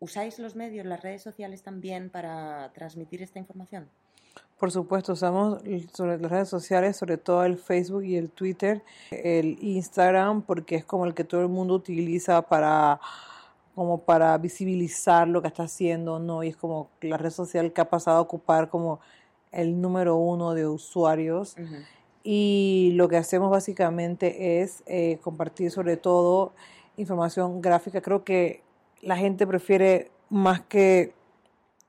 ¿Usáis 0.00 0.38
los 0.38 0.56
medios, 0.56 0.84
las 0.84 1.00
redes 1.00 1.22
sociales 1.22 1.62
también 1.62 2.10
para 2.10 2.72
transmitir 2.72 3.22
esta 3.22 3.38
información? 3.38 3.88
Por 4.58 4.72
supuesto, 4.72 5.12
usamos 5.12 5.62
sobre 5.94 6.18
las 6.18 6.30
redes 6.30 6.48
sociales, 6.48 6.96
sobre 6.96 7.18
todo 7.18 7.44
el 7.44 7.56
Facebook 7.56 8.04
y 8.04 8.16
el 8.16 8.30
Twitter, 8.30 8.82
el 9.10 9.58
Instagram, 9.62 10.42
porque 10.42 10.76
es 10.76 10.84
como 10.84 11.06
el 11.06 11.14
que 11.14 11.24
todo 11.24 11.40
el 11.42 11.48
mundo 11.48 11.74
utiliza 11.74 12.42
para 12.42 13.00
como 13.74 14.00
para 14.00 14.36
visibilizar 14.38 15.28
lo 15.28 15.42
que 15.42 15.48
está 15.48 15.64
haciendo, 15.64 16.18
¿no? 16.18 16.42
Y 16.42 16.48
es 16.48 16.56
como 16.56 16.88
la 17.02 17.18
red 17.18 17.30
social 17.30 17.74
que 17.74 17.82
ha 17.82 17.90
pasado 17.90 18.16
a 18.16 18.22
ocupar 18.22 18.70
como 18.70 19.00
el 19.56 19.80
número 19.80 20.16
uno 20.16 20.54
de 20.54 20.66
usuarios. 20.66 21.56
Y 22.22 22.92
lo 22.94 23.08
que 23.08 23.16
hacemos 23.16 23.50
básicamente 23.50 24.60
es 24.60 24.82
eh, 24.86 25.18
compartir 25.22 25.70
sobre 25.70 25.96
todo 25.96 26.52
información 26.96 27.60
gráfica. 27.60 28.00
Creo 28.00 28.24
que 28.24 28.62
la 29.00 29.16
gente 29.16 29.46
prefiere 29.46 30.10
más 30.28 30.60
que, 30.60 31.12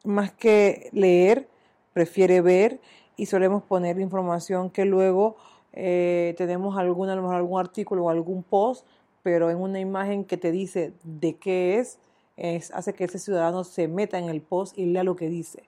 más 0.04 0.32
que 0.32 0.90
leer, 0.94 1.48
prefiere 1.94 2.42
ver 2.42 2.80
y 3.16 3.26
solemos 3.26 3.64
poner 3.64 4.00
información 4.00 4.70
que 4.70 4.86
luego 4.86 5.36
eh, 5.74 6.36
tenemos 6.38 6.78
alguna, 6.78 7.14
a 7.14 7.16
lo 7.16 7.24
mejor 7.24 7.38
algún 7.38 7.60
artículo 7.60 8.06
o 8.06 8.10
algún 8.10 8.44
post, 8.44 8.86
pero 9.24 9.50
en 9.50 9.58
una 9.58 9.80
imagen 9.80 10.24
que 10.24 10.38
te 10.38 10.52
dice 10.52 10.94
de 11.04 11.36
qué 11.36 11.80
es, 11.80 12.00
es, 12.38 12.72
hace 12.72 12.94
que 12.94 13.04
ese 13.04 13.20
ciudadano 13.20 13.64
se 13.64 13.88
meta 13.88 14.20
en 14.20 14.30
el 14.30 14.42
post 14.42 14.78
y 14.78 14.86
lea 14.86 15.04
lo 15.04 15.16
que 15.16 15.28
dice, 15.28 15.64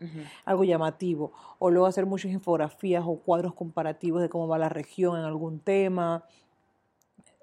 algo 0.45 0.63
llamativo. 0.63 1.33
O 1.57 1.71
luego 1.71 1.87
hacer 1.87 2.05
muchas 2.05 2.31
infografías 2.31 3.03
o 3.05 3.17
cuadros 3.17 3.53
comparativos 3.53 4.21
de 4.21 4.29
cómo 4.29 4.47
va 4.47 4.57
la 4.57 4.69
región 4.69 5.17
en 5.17 5.25
algún 5.25 5.59
tema, 5.59 6.23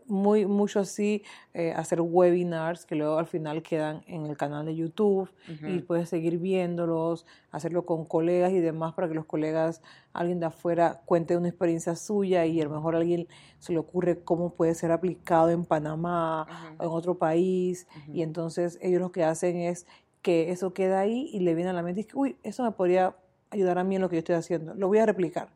muy 0.09 0.47
mucho 0.47 0.81
así 0.81 1.23
eh, 1.55 1.73
hacer 1.73 2.01
webinars 2.01 2.87
que 2.87 2.95
luego 2.95 3.19
al 3.19 3.27
final 3.27 3.63
quedan 3.63 4.03
en 4.07 4.27
el 4.27 4.37
canal 4.37 4.67
de 4.67 4.75
YouTube 4.75 5.29
y 5.67 5.81
puedes 5.81 6.09
seguir 6.09 6.39
viéndolos, 6.39 7.27
hacerlo 7.51 7.85
con 7.85 8.05
colegas 8.05 8.53
y 8.53 8.61
demás 8.61 8.95
para 8.95 9.09
que 9.09 9.15
los 9.15 9.27
colegas, 9.27 9.83
alguien 10.13 10.41
de 10.41 10.47
afuera 10.47 11.01
cuente 11.05 11.37
una 11.37 11.49
experiencia 11.49 11.97
suya 11.97 12.47
y 12.47 12.61
a 12.61 12.65
lo 12.65 12.71
mejor 12.71 12.95
a 12.95 12.99
alguien 12.99 13.27
se 13.59 13.73
le 13.73 13.79
ocurre 13.79 14.21
cómo 14.21 14.51
puede 14.51 14.75
ser 14.75 14.93
aplicado 14.93 15.51
en 15.51 15.65
Panamá 15.65 16.47
o 16.79 16.85
en 16.85 16.91
otro 16.91 17.17
país 17.17 17.87
y 18.13 18.23
entonces 18.23 18.79
ellos 18.81 19.01
lo 19.01 19.13
que 19.13 19.25
hacen 19.25 19.57
es 19.57 19.87
que 20.23 20.51
eso 20.51 20.73
queda 20.73 21.01
ahí 21.01 21.31
y 21.33 21.41
le 21.41 21.55
viene 21.55 21.71
a 21.71 21.73
la 21.73 21.83
mente 21.83 22.01
y 22.01 22.05
que, 22.05 22.17
uy, 22.17 22.37
eso 22.43 22.65
me 22.65 22.73
podría 22.73 23.15
ayudar 23.51 23.79
a 23.79 23.85
mí 23.85 23.97
en 23.97 24.03
lo 24.03 24.09
que 24.09 24.17
yo 24.17 24.19
estoy 24.19 24.35
haciendo. 24.35 24.75
Lo 24.75 24.89
voy 24.89 24.99
a 24.99 25.07
replicar. 25.07 25.49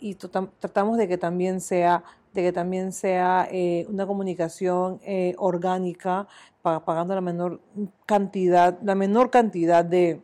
Y 0.00 0.14
tratamos 0.14 0.98
de 0.98 1.08
que 1.08 1.18
también 1.18 1.60
sea, 1.60 2.04
de 2.32 2.42
que 2.42 2.52
también 2.52 2.92
sea 2.92 3.48
eh, 3.50 3.86
una 3.88 4.06
comunicación 4.06 5.00
eh, 5.04 5.34
orgánica, 5.38 6.26
pagando 6.62 7.14
la 7.14 7.20
menor 7.20 7.60
cantidad, 8.04 8.78
la 8.82 8.94
menor 8.94 9.30
cantidad 9.30 9.84
de, 9.84 10.20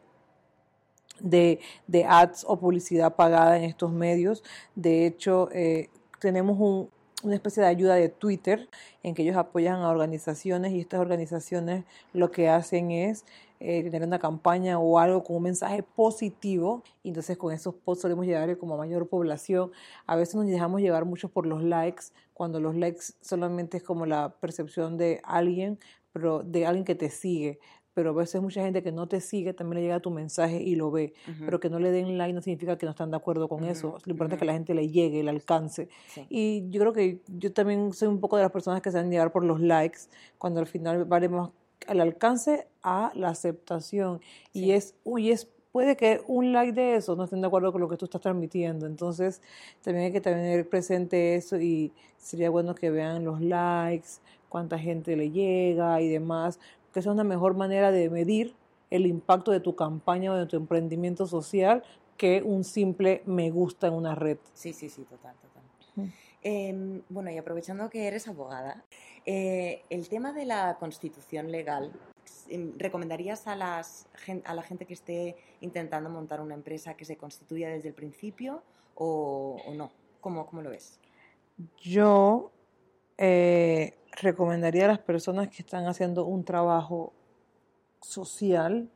de, 1.21 1.61
de, 1.87 2.05
ads 2.05 2.45
o 2.47 2.59
publicidad 2.59 3.15
pagada 3.17 3.57
en 3.57 3.65
estos 3.65 3.91
medios. 3.93 4.43
De 4.75 5.07
hecho, 5.07 5.49
eh, 5.53 5.89
tenemos 6.21 6.59
un, 6.59 6.91
una 7.25 7.35
especie 7.35 7.63
de 7.63 7.69
ayuda 7.69 7.95
de 7.95 8.09
Twitter 8.09 8.69
en 9.03 9.15
que 9.15 9.23
ellos 9.23 9.37
apoyan 9.37 9.81
a 9.83 9.91
organizaciones 9.91 10.73
y 10.73 10.81
estas 10.81 11.01
organizaciones 11.01 11.85
lo 12.13 12.31
que 12.31 12.49
hacen 12.49 12.91
es 12.91 13.25
eh, 13.61 13.83
tener 13.91 14.07
una 14.07 14.19
campaña 14.19 14.79
o 14.79 14.99
algo 14.99 15.25
con 15.25 15.37
un 15.37 15.45
mensaje 15.45 15.83
positivo 15.83 16.83
y 17.03 17.09
entonces 17.09 17.37
con 17.39 17.53
esos 17.53 17.75
posts 17.75 18.03
solemos 18.03 18.27
llegar 18.27 18.57
como 18.59 18.75
a 18.75 18.79
mayor 18.79 19.09
población. 19.09 19.73
A 20.07 20.17
veces 20.17 20.35
nos 20.35 20.47
dejamos 20.47 20.81
llevar 20.81 21.05
mucho 21.05 21.29
por 21.29 21.47
los 21.47 21.63
likes, 21.63 22.05
cuando 22.35 22.61
los 22.61 22.75
likes 22.75 23.15
solamente 23.21 23.79
es 23.79 23.83
como 23.83 24.07
la 24.07 24.35
percepción 24.41 24.99
de 24.99 25.21
alguien, 25.25 25.79
pero 26.13 26.43
de 26.43 26.67
alguien 26.67 26.85
que 26.85 26.95
te 26.95 27.11
sigue 27.11 27.59
pero 27.95 28.11
a 28.11 28.13
veces 28.13 28.43
mucha 28.43 28.63
gente 28.63 28.83
que 28.83 28.93
no 28.93 29.07
te 29.07 29.21
sigue 29.21 29.55
también 29.55 29.77
le 29.81 29.83
llega 29.87 30.01
tu 30.01 30.11
mensaje 30.11 30.61
y 30.61 30.75
lo 30.75 30.91
ve, 30.91 31.15
pero 31.41 31.61
que 31.61 31.71
no 31.71 31.79
le 31.79 31.91
den 31.91 32.19
like 32.19 32.35
no 32.35 32.43
significa 32.43 32.77
que 32.77 32.87
no 32.87 32.91
están 32.91 33.11
de 33.11 33.17
acuerdo 33.17 33.49
con 33.49 33.65
eso. 33.65 33.99
Lo 34.05 34.13
importante 34.13 34.35
es 34.35 34.39
que 34.41 34.45
la 34.45 34.53
gente 34.53 34.75
le 34.75 34.89
llegue, 34.89 35.23
le 35.23 35.31
alcance. 35.31 35.89
Y 36.29 36.69
yo 36.71 36.81
creo 36.81 36.93
que 36.93 37.21
yo 37.29 37.53
también 37.53 37.93
soy 37.93 38.09
un 38.09 38.21
poco 38.21 38.37
de 38.37 38.43
las 38.43 38.53
personas 38.53 38.83
que 38.83 38.91
se 38.91 38.97
van 38.99 39.07
a 39.07 39.11
llegar 39.11 39.33
por 39.33 39.45
los 39.45 39.61
likes, 39.61 40.01
cuando 40.39 40.61
al 40.61 40.67
final 40.67 41.05
vale 41.05 41.29
más 41.29 41.51
el 41.89 42.01
alcance 42.01 42.67
a 42.83 43.13
la 43.15 43.29
aceptación. 43.29 44.21
Y 44.53 44.73
es, 44.73 44.95
uy, 45.05 45.31
es 45.31 45.49
puede 45.75 45.97
que 45.97 46.21
un 46.29 46.53
like 46.53 46.73
de 46.73 46.95
eso 46.95 47.17
no 47.17 47.25
estén 47.25 47.41
de 47.41 47.49
acuerdo 47.49 47.73
con 47.73 47.81
lo 47.81 47.89
que 47.89 47.97
tú 47.97 48.05
estás 48.05 48.21
transmitiendo. 48.21 48.87
Entonces, 48.87 49.43
también 49.83 50.07
hay 50.07 50.13
que 50.13 50.21
tener 50.21 50.69
presente 50.69 51.35
eso 51.35 51.59
y 51.61 51.93
sería 52.17 52.49
bueno 52.49 52.77
que 52.77 52.91
vean 52.91 53.25
los 53.25 53.41
likes, 53.41 54.07
cuánta 54.49 54.79
gente 54.79 55.17
le 55.17 55.33
llega 55.33 56.01
y 56.01 56.09
demás, 56.09 56.61
que 56.95 57.01
esa 57.01 57.11
es 57.11 57.15
una 57.15 57.25
mejor 57.25 57.55
manera 57.55 57.91
de 57.91 58.09
medir 58.09 58.55
el 58.89 59.07
impacto 59.07 59.51
de 59.51 59.61
tu 59.61 59.75
campaña 59.75 60.33
o 60.33 60.37
de 60.37 60.47
tu 60.47 60.57
emprendimiento 60.57 61.27
social 61.27 61.83
que 62.17 62.43
un 62.43 62.63
simple 62.63 63.23
me 63.27 63.51
gusta 63.51 63.89
en 63.89 63.95
una 63.95 64.15
red. 64.15 64.39
Sí, 64.55 64.73
sí, 64.73 64.89
sí, 64.89 65.03
total, 65.03 65.35
total. 65.35 66.13
Em, 66.43 67.03
bueno, 67.09 67.31
y 67.31 67.39
aprovechando 67.39 67.91
que 67.91 68.07
eres 68.07 68.29
abogada, 68.29 68.85
eh, 69.27 69.83
el 69.91 70.09
tema 70.09 70.33
de 70.33 70.45
la 70.45 70.77
constitución 70.79 71.51
legal, 71.51 71.91
em, 72.49 72.73
¿recomendarías 72.79 73.49
a, 73.49 73.57
las, 73.57 74.07
a 74.45 74.55
la 74.55 74.63
gente 74.63 74.87
que 74.87 74.95
esté 74.95 75.37
intentando 75.63 76.09
montar 76.11 76.41
una 76.41 76.55
empresa 76.55 76.95
que 76.95 77.05
se 77.05 77.17
constituya 77.17 77.71
desde 77.71 77.89
el 77.89 77.95
principio 77.95 78.63
o, 78.95 79.57
no? 79.75 79.91
¿Cómo, 80.21 80.47
¿Cómo, 80.47 80.63
lo 80.63 80.71
ves? 80.71 81.01
Yo 81.81 82.53
eh, 83.19 83.95
recomendaría 84.21 84.85
a 84.85 84.89
las 84.89 84.99
personas 84.99 85.49
que 85.49 85.63
están 85.63 85.87
haciendo 85.87 86.25
un 86.25 86.45
trabajo 86.45 87.13
social 88.01 88.89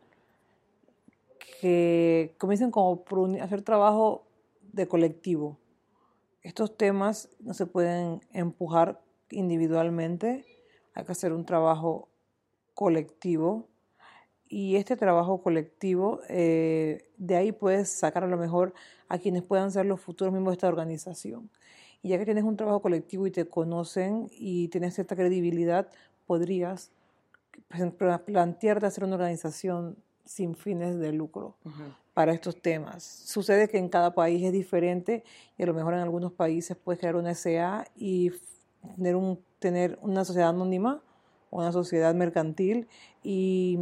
que 1.60 2.34
comiencen 2.38 2.70
como 2.70 3.04
a 3.40 3.44
hacer 3.44 3.62
trabajo 3.62 4.24
de 4.72 4.86
colectivo. 4.86 5.58
Estos 6.42 6.76
temas 6.76 7.28
no 7.40 7.54
se 7.54 7.66
pueden 7.66 8.20
empujar 8.32 9.00
individualmente, 9.30 10.44
hay 10.94 11.04
que 11.04 11.12
hacer 11.12 11.32
un 11.32 11.44
trabajo 11.44 12.08
colectivo 12.74 13.68
y 14.48 14.76
este 14.76 14.96
trabajo 14.96 15.42
colectivo, 15.42 16.20
eh, 16.28 17.10
de 17.18 17.36
ahí 17.36 17.52
puedes 17.52 17.90
sacar 17.90 18.24
a 18.24 18.28
lo 18.28 18.38
mejor 18.38 18.72
a 19.08 19.18
quienes 19.18 19.42
puedan 19.42 19.70
ser 19.70 19.84
los 19.86 20.00
futuros 20.00 20.32
miembros 20.32 20.52
de 20.52 20.56
esta 20.56 20.68
organización. 20.68 21.50
Y 22.02 22.10
ya 22.10 22.18
que 22.18 22.24
tienes 22.24 22.44
un 22.44 22.56
trabajo 22.56 22.80
colectivo 22.80 23.26
y 23.26 23.30
te 23.30 23.46
conocen 23.46 24.28
y 24.30 24.68
tienes 24.68 24.94
cierta 24.94 25.16
credibilidad, 25.16 25.88
podrías 26.26 26.90
plantearte 28.26 28.86
hacer 28.86 29.04
una 29.04 29.16
organización 29.16 29.96
sin 30.24 30.54
fines 30.54 30.98
de 30.98 31.12
lucro 31.12 31.56
para 32.14 32.32
estos 32.32 32.60
temas. 32.60 33.02
Sucede 33.02 33.68
que 33.68 33.78
en 33.78 33.88
cada 33.88 34.14
país 34.14 34.44
es 34.44 34.52
diferente 34.52 35.24
y 35.56 35.62
a 35.62 35.66
lo 35.66 35.74
mejor 35.74 35.94
en 35.94 36.00
algunos 36.00 36.32
países 36.32 36.76
puedes 36.76 37.00
crear 37.00 37.16
una 37.16 37.34
SA 37.34 37.86
y 37.96 38.32
tener, 38.96 39.16
un, 39.16 39.40
tener 39.58 39.98
una 40.02 40.24
sociedad 40.24 40.50
anónima, 40.50 41.02
una 41.50 41.72
sociedad 41.72 42.14
mercantil 42.14 42.86
y, 43.22 43.78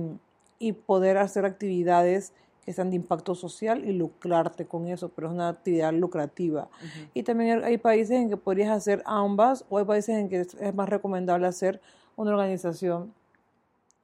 y 0.59 0.73
poder 0.73 1.19
hacer 1.19 1.45
actividades 1.45 2.33
que 2.67 2.73
sean 2.73 2.91
de 2.91 2.97
impacto 2.97 3.37
social 3.37 3.85
y 3.85 3.93
lucrarte 3.93 4.67
con 4.67 4.89
eso, 4.89 5.09
pero 5.09 5.29
es 5.29 5.35
una 5.35 5.49
actividad 5.49 5.93
lucrativa. 5.93 6.69
Y 7.15 7.23
también 7.23 7.63
hay 7.63 7.79
países 7.79 8.21
en 8.21 8.29
que 8.29 8.37
podrías 8.37 8.71
hacer 8.71 9.05
ambas 9.07 9.65
o 9.71 9.79
hay 9.79 9.85
países 9.85 10.17
en 10.17 10.29
que 10.29 10.41
es 10.41 10.75
más 10.75 10.89
recomendable 10.89 11.47
hacer 11.47 11.81
una 12.17 12.33
organización 12.33 13.15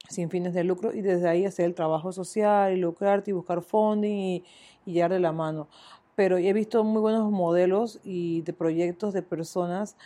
sin 0.07 0.29
fines 0.29 0.53
de 0.53 0.63
lucro 0.63 0.93
y 0.93 1.01
desde 1.01 1.27
ahí 1.27 1.45
hacer 1.45 1.65
el 1.65 1.75
trabajo 1.75 2.13
social 2.13 2.71
y 2.71 2.77
lucrarte 2.77 3.31
y 3.31 3.33
buscar 3.33 3.61
funding 3.61 4.15
y, 4.15 4.43
y 4.85 4.93
llegar 4.93 5.11
de 5.11 5.19
la 5.19 5.33
mano. 5.33 5.67
Pero 6.15 6.37
he 6.37 6.53
visto 6.53 6.85
muy 6.85 7.01
buenos 7.01 7.29
modelos 7.31 7.99
y 8.05 8.43
de 8.43 8.53
proyectos 8.53 9.13
de 9.13 9.23
personas 9.23 9.97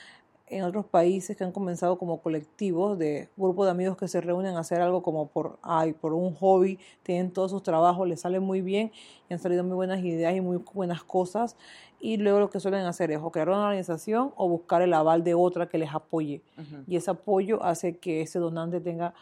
en 0.50 0.64
otros 0.64 0.86
países 0.86 1.36
que 1.36 1.44
han 1.44 1.52
comenzado 1.52 1.98
como 1.98 2.22
colectivos 2.22 2.98
de 2.98 3.28
grupos 3.36 3.66
de 3.66 3.72
amigos 3.72 3.98
que 3.98 4.08
se 4.08 4.22
reúnen 4.22 4.56
a 4.56 4.60
hacer 4.60 4.82
algo 4.82 5.04
como 5.04 5.28
por, 5.28 5.60
ay, 5.62 5.92
por 5.92 6.14
un 6.14 6.34
hobby, 6.36 6.80
tienen 7.04 7.32
todos 7.32 7.52
sus 7.52 7.64
trabajos, 7.64 8.08
les 8.08 8.22
sale 8.22 8.40
muy 8.40 8.62
bien 8.62 8.92
y 9.30 9.34
han 9.34 9.40
salido 9.40 9.64
muy 9.66 9.76
buenas 9.76 10.00
ideas 10.00 10.36
y 10.36 10.42
muy 10.42 10.58
buenas 10.74 11.04
cosas. 11.04 11.58
Y 12.00 12.18
luego 12.18 12.40
lo 12.40 12.50
que 12.50 12.62
suelen 12.62 12.86
hacer 12.86 13.12
es 13.12 13.20
o 13.22 13.30
crear 13.32 13.50
una 13.50 13.66
organización 13.66 14.32
o 14.38 14.48
buscar 14.48 14.82
el 14.82 14.94
aval 14.94 15.24
de 15.24 15.34
otra 15.34 15.68
que 15.68 15.78
les 15.78 15.94
apoye. 15.94 16.42
Y 16.88 16.96
ese 16.96 17.12
apoyo 17.12 17.62
hace 17.64 17.98
que 17.98 18.22
ese 18.22 18.40
donante 18.40 18.80
tenga 18.80 19.14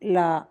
la 0.00 0.48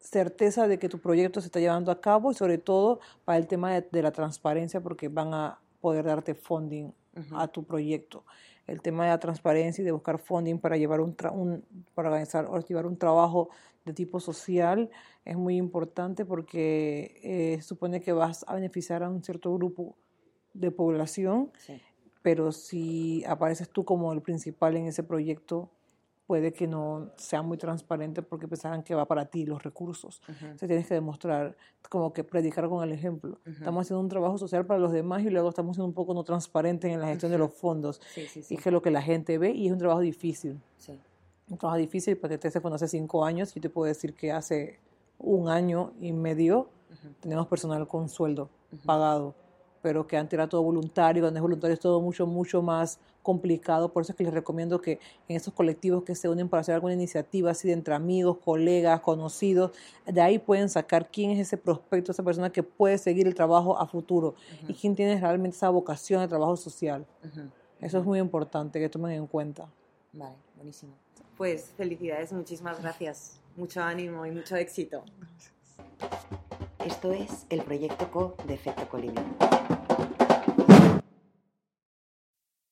certeza 0.00 0.66
de 0.66 0.80
que 0.80 0.88
tu 0.88 0.98
proyecto 0.98 1.40
se 1.40 1.46
está 1.46 1.60
llevando 1.60 1.92
a 1.92 2.00
cabo 2.00 2.32
y 2.32 2.34
sobre 2.34 2.58
todo 2.58 2.98
para 3.24 3.38
el 3.38 3.46
tema 3.46 3.70
de, 3.72 4.02
la 4.02 4.10
transparencia 4.10 4.80
porque 4.80 5.08
van 5.08 5.32
a 5.32 5.58
poder 5.80 6.04
darte 6.04 6.34
funding 6.34 6.92
a 7.34 7.46
tu 7.46 7.62
proyecto 7.62 8.24
el 8.66 8.80
tema 8.80 9.04
de 9.04 9.10
la 9.10 9.18
transparencia 9.18 9.82
y 9.82 9.84
de 9.84 9.92
buscar 9.92 10.18
funding 10.18 10.58
para 10.58 10.76
llevar 10.76 11.00
un, 11.00 11.14
para 11.14 12.08
organizar 12.08 12.46
o 12.46 12.56
activar 12.56 12.86
un 12.86 12.96
trabajo 12.96 13.48
de 13.84 13.92
tipo 13.92 14.20
social 14.20 14.90
es 15.24 15.36
muy 15.36 15.56
importante 15.56 16.24
porque 16.24 17.20
eh, 17.22 17.62
supone 17.62 18.00
que 18.00 18.12
vas 18.12 18.44
a 18.48 18.54
beneficiar 18.54 19.02
a 19.02 19.08
un 19.08 19.22
cierto 19.22 19.52
grupo 19.54 19.96
de 20.54 20.70
población, 20.70 21.50
pero 22.22 22.52
si 22.52 23.24
apareces 23.24 23.68
tú 23.68 23.84
como 23.84 24.12
el 24.12 24.20
principal 24.20 24.76
en 24.76 24.86
ese 24.86 25.02
proyecto, 25.02 25.70
puede 26.26 26.52
que 26.52 26.66
no 26.66 27.10
sea 27.16 27.42
muy 27.42 27.58
transparente 27.58 28.22
porque 28.22 28.48
pensarán 28.48 28.82
que 28.82 28.94
va 28.94 29.06
para 29.06 29.26
ti 29.26 29.44
los 29.44 29.62
recursos. 29.62 30.22
Se 30.56 30.66
tienes 30.66 30.86
que 30.86 30.94
demostrar, 30.94 31.56
como 31.88 32.12
que 32.12 32.24
predicar 32.24 32.68
con 32.68 32.82
el 32.82 32.92
ejemplo. 32.92 33.38
Estamos 33.44 33.82
haciendo 33.82 34.00
un 34.00 34.08
trabajo 34.08 34.38
social 34.38 34.64
para 34.64 34.80
los 34.80 34.92
demás 34.92 35.22
y 35.22 35.30
luego 35.30 35.48
estamos 35.48 35.76
siendo 35.76 35.86
un 35.86 35.94
poco 35.94 36.14
no 36.14 36.24
transparentes 36.24 36.90
en 36.90 37.00
la 37.00 37.08
gestión 37.08 37.32
de 37.32 37.38
los 37.38 37.52
fondos. 37.52 38.00
y 38.48 38.56
que 38.56 38.68
es 38.68 38.72
lo 38.72 38.82
que 38.82 38.90
la 38.90 39.02
gente 39.02 39.38
ve 39.38 39.50
y 39.50 39.66
es 39.66 39.72
un 39.72 39.78
trabajo 39.78 40.00
difícil. 40.00 40.60
Un 41.50 41.58
trabajo 41.58 41.78
difícil 41.78 42.16
porque 42.16 42.38
te 42.38 42.48
hace 42.48 42.60
hace 42.64 42.88
cinco 42.88 43.24
años 43.24 43.56
y 43.56 43.60
te 43.60 43.68
puedo 43.68 43.86
decir 43.86 44.14
que 44.14 44.32
hace 44.32 44.78
un 45.18 45.48
año 45.48 45.92
y 46.00 46.12
medio 46.12 46.70
tenemos 47.20 47.46
personal 47.46 47.86
con 47.88 48.08
sueldo 48.08 48.48
pagado 48.84 49.34
pero 49.82 50.06
que 50.06 50.16
antes 50.16 50.34
era 50.34 50.48
todo 50.48 50.62
voluntario, 50.62 51.22
cuando 51.22 51.38
es 51.38 51.42
voluntario 51.42 51.74
es 51.74 51.80
todo 51.80 52.00
mucho, 52.00 52.26
mucho 52.26 52.62
más 52.62 52.98
complicado. 53.22 53.92
Por 53.92 54.02
eso 54.02 54.12
es 54.12 54.16
que 54.16 54.24
les 54.24 54.32
recomiendo 54.32 54.80
que 54.80 55.00
en 55.28 55.36
esos 55.36 55.52
colectivos 55.52 56.04
que 56.04 56.14
se 56.14 56.28
unen 56.28 56.48
para 56.48 56.60
hacer 56.60 56.74
alguna 56.74 56.94
iniciativa 56.94 57.50
así 57.50 57.68
de 57.68 57.74
entre 57.74 57.94
amigos, 57.94 58.38
colegas, 58.38 59.00
conocidos, 59.00 59.72
de 60.06 60.20
ahí 60.20 60.38
pueden 60.38 60.68
sacar 60.68 61.10
quién 61.10 61.30
es 61.30 61.40
ese 61.40 61.56
prospecto, 61.56 62.12
esa 62.12 62.22
persona 62.22 62.50
que 62.50 62.62
puede 62.62 62.98
seguir 62.98 63.26
el 63.26 63.34
trabajo 63.34 63.78
a 63.78 63.86
futuro 63.86 64.34
y 64.68 64.74
quién 64.74 64.94
tiene 64.94 65.20
realmente 65.20 65.56
esa 65.56 65.68
vocación 65.70 66.20
de 66.20 66.28
trabajo 66.28 66.56
social. 66.56 67.04
Eso 67.80 67.98
es 67.98 68.04
muy 68.04 68.20
importante 68.20 68.78
que 68.78 68.88
tomen 68.88 69.12
en 69.12 69.26
cuenta. 69.26 69.68
Vale, 70.12 70.36
buenísimo. 70.56 70.92
Pues 71.36 71.72
felicidades, 71.76 72.32
muchísimas 72.32 72.80
gracias. 72.80 73.40
Mucho 73.56 73.82
ánimo 73.82 74.24
y 74.26 74.30
mucho 74.30 74.56
éxito. 74.56 75.02
Esto 76.84 77.12
es 77.12 77.46
el 77.48 77.62
proyecto 77.62 78.10
CO 78.10 78.36
de 78.46 78.54
Efecto 78.54 78.88
Colibrí. 78.88 79.22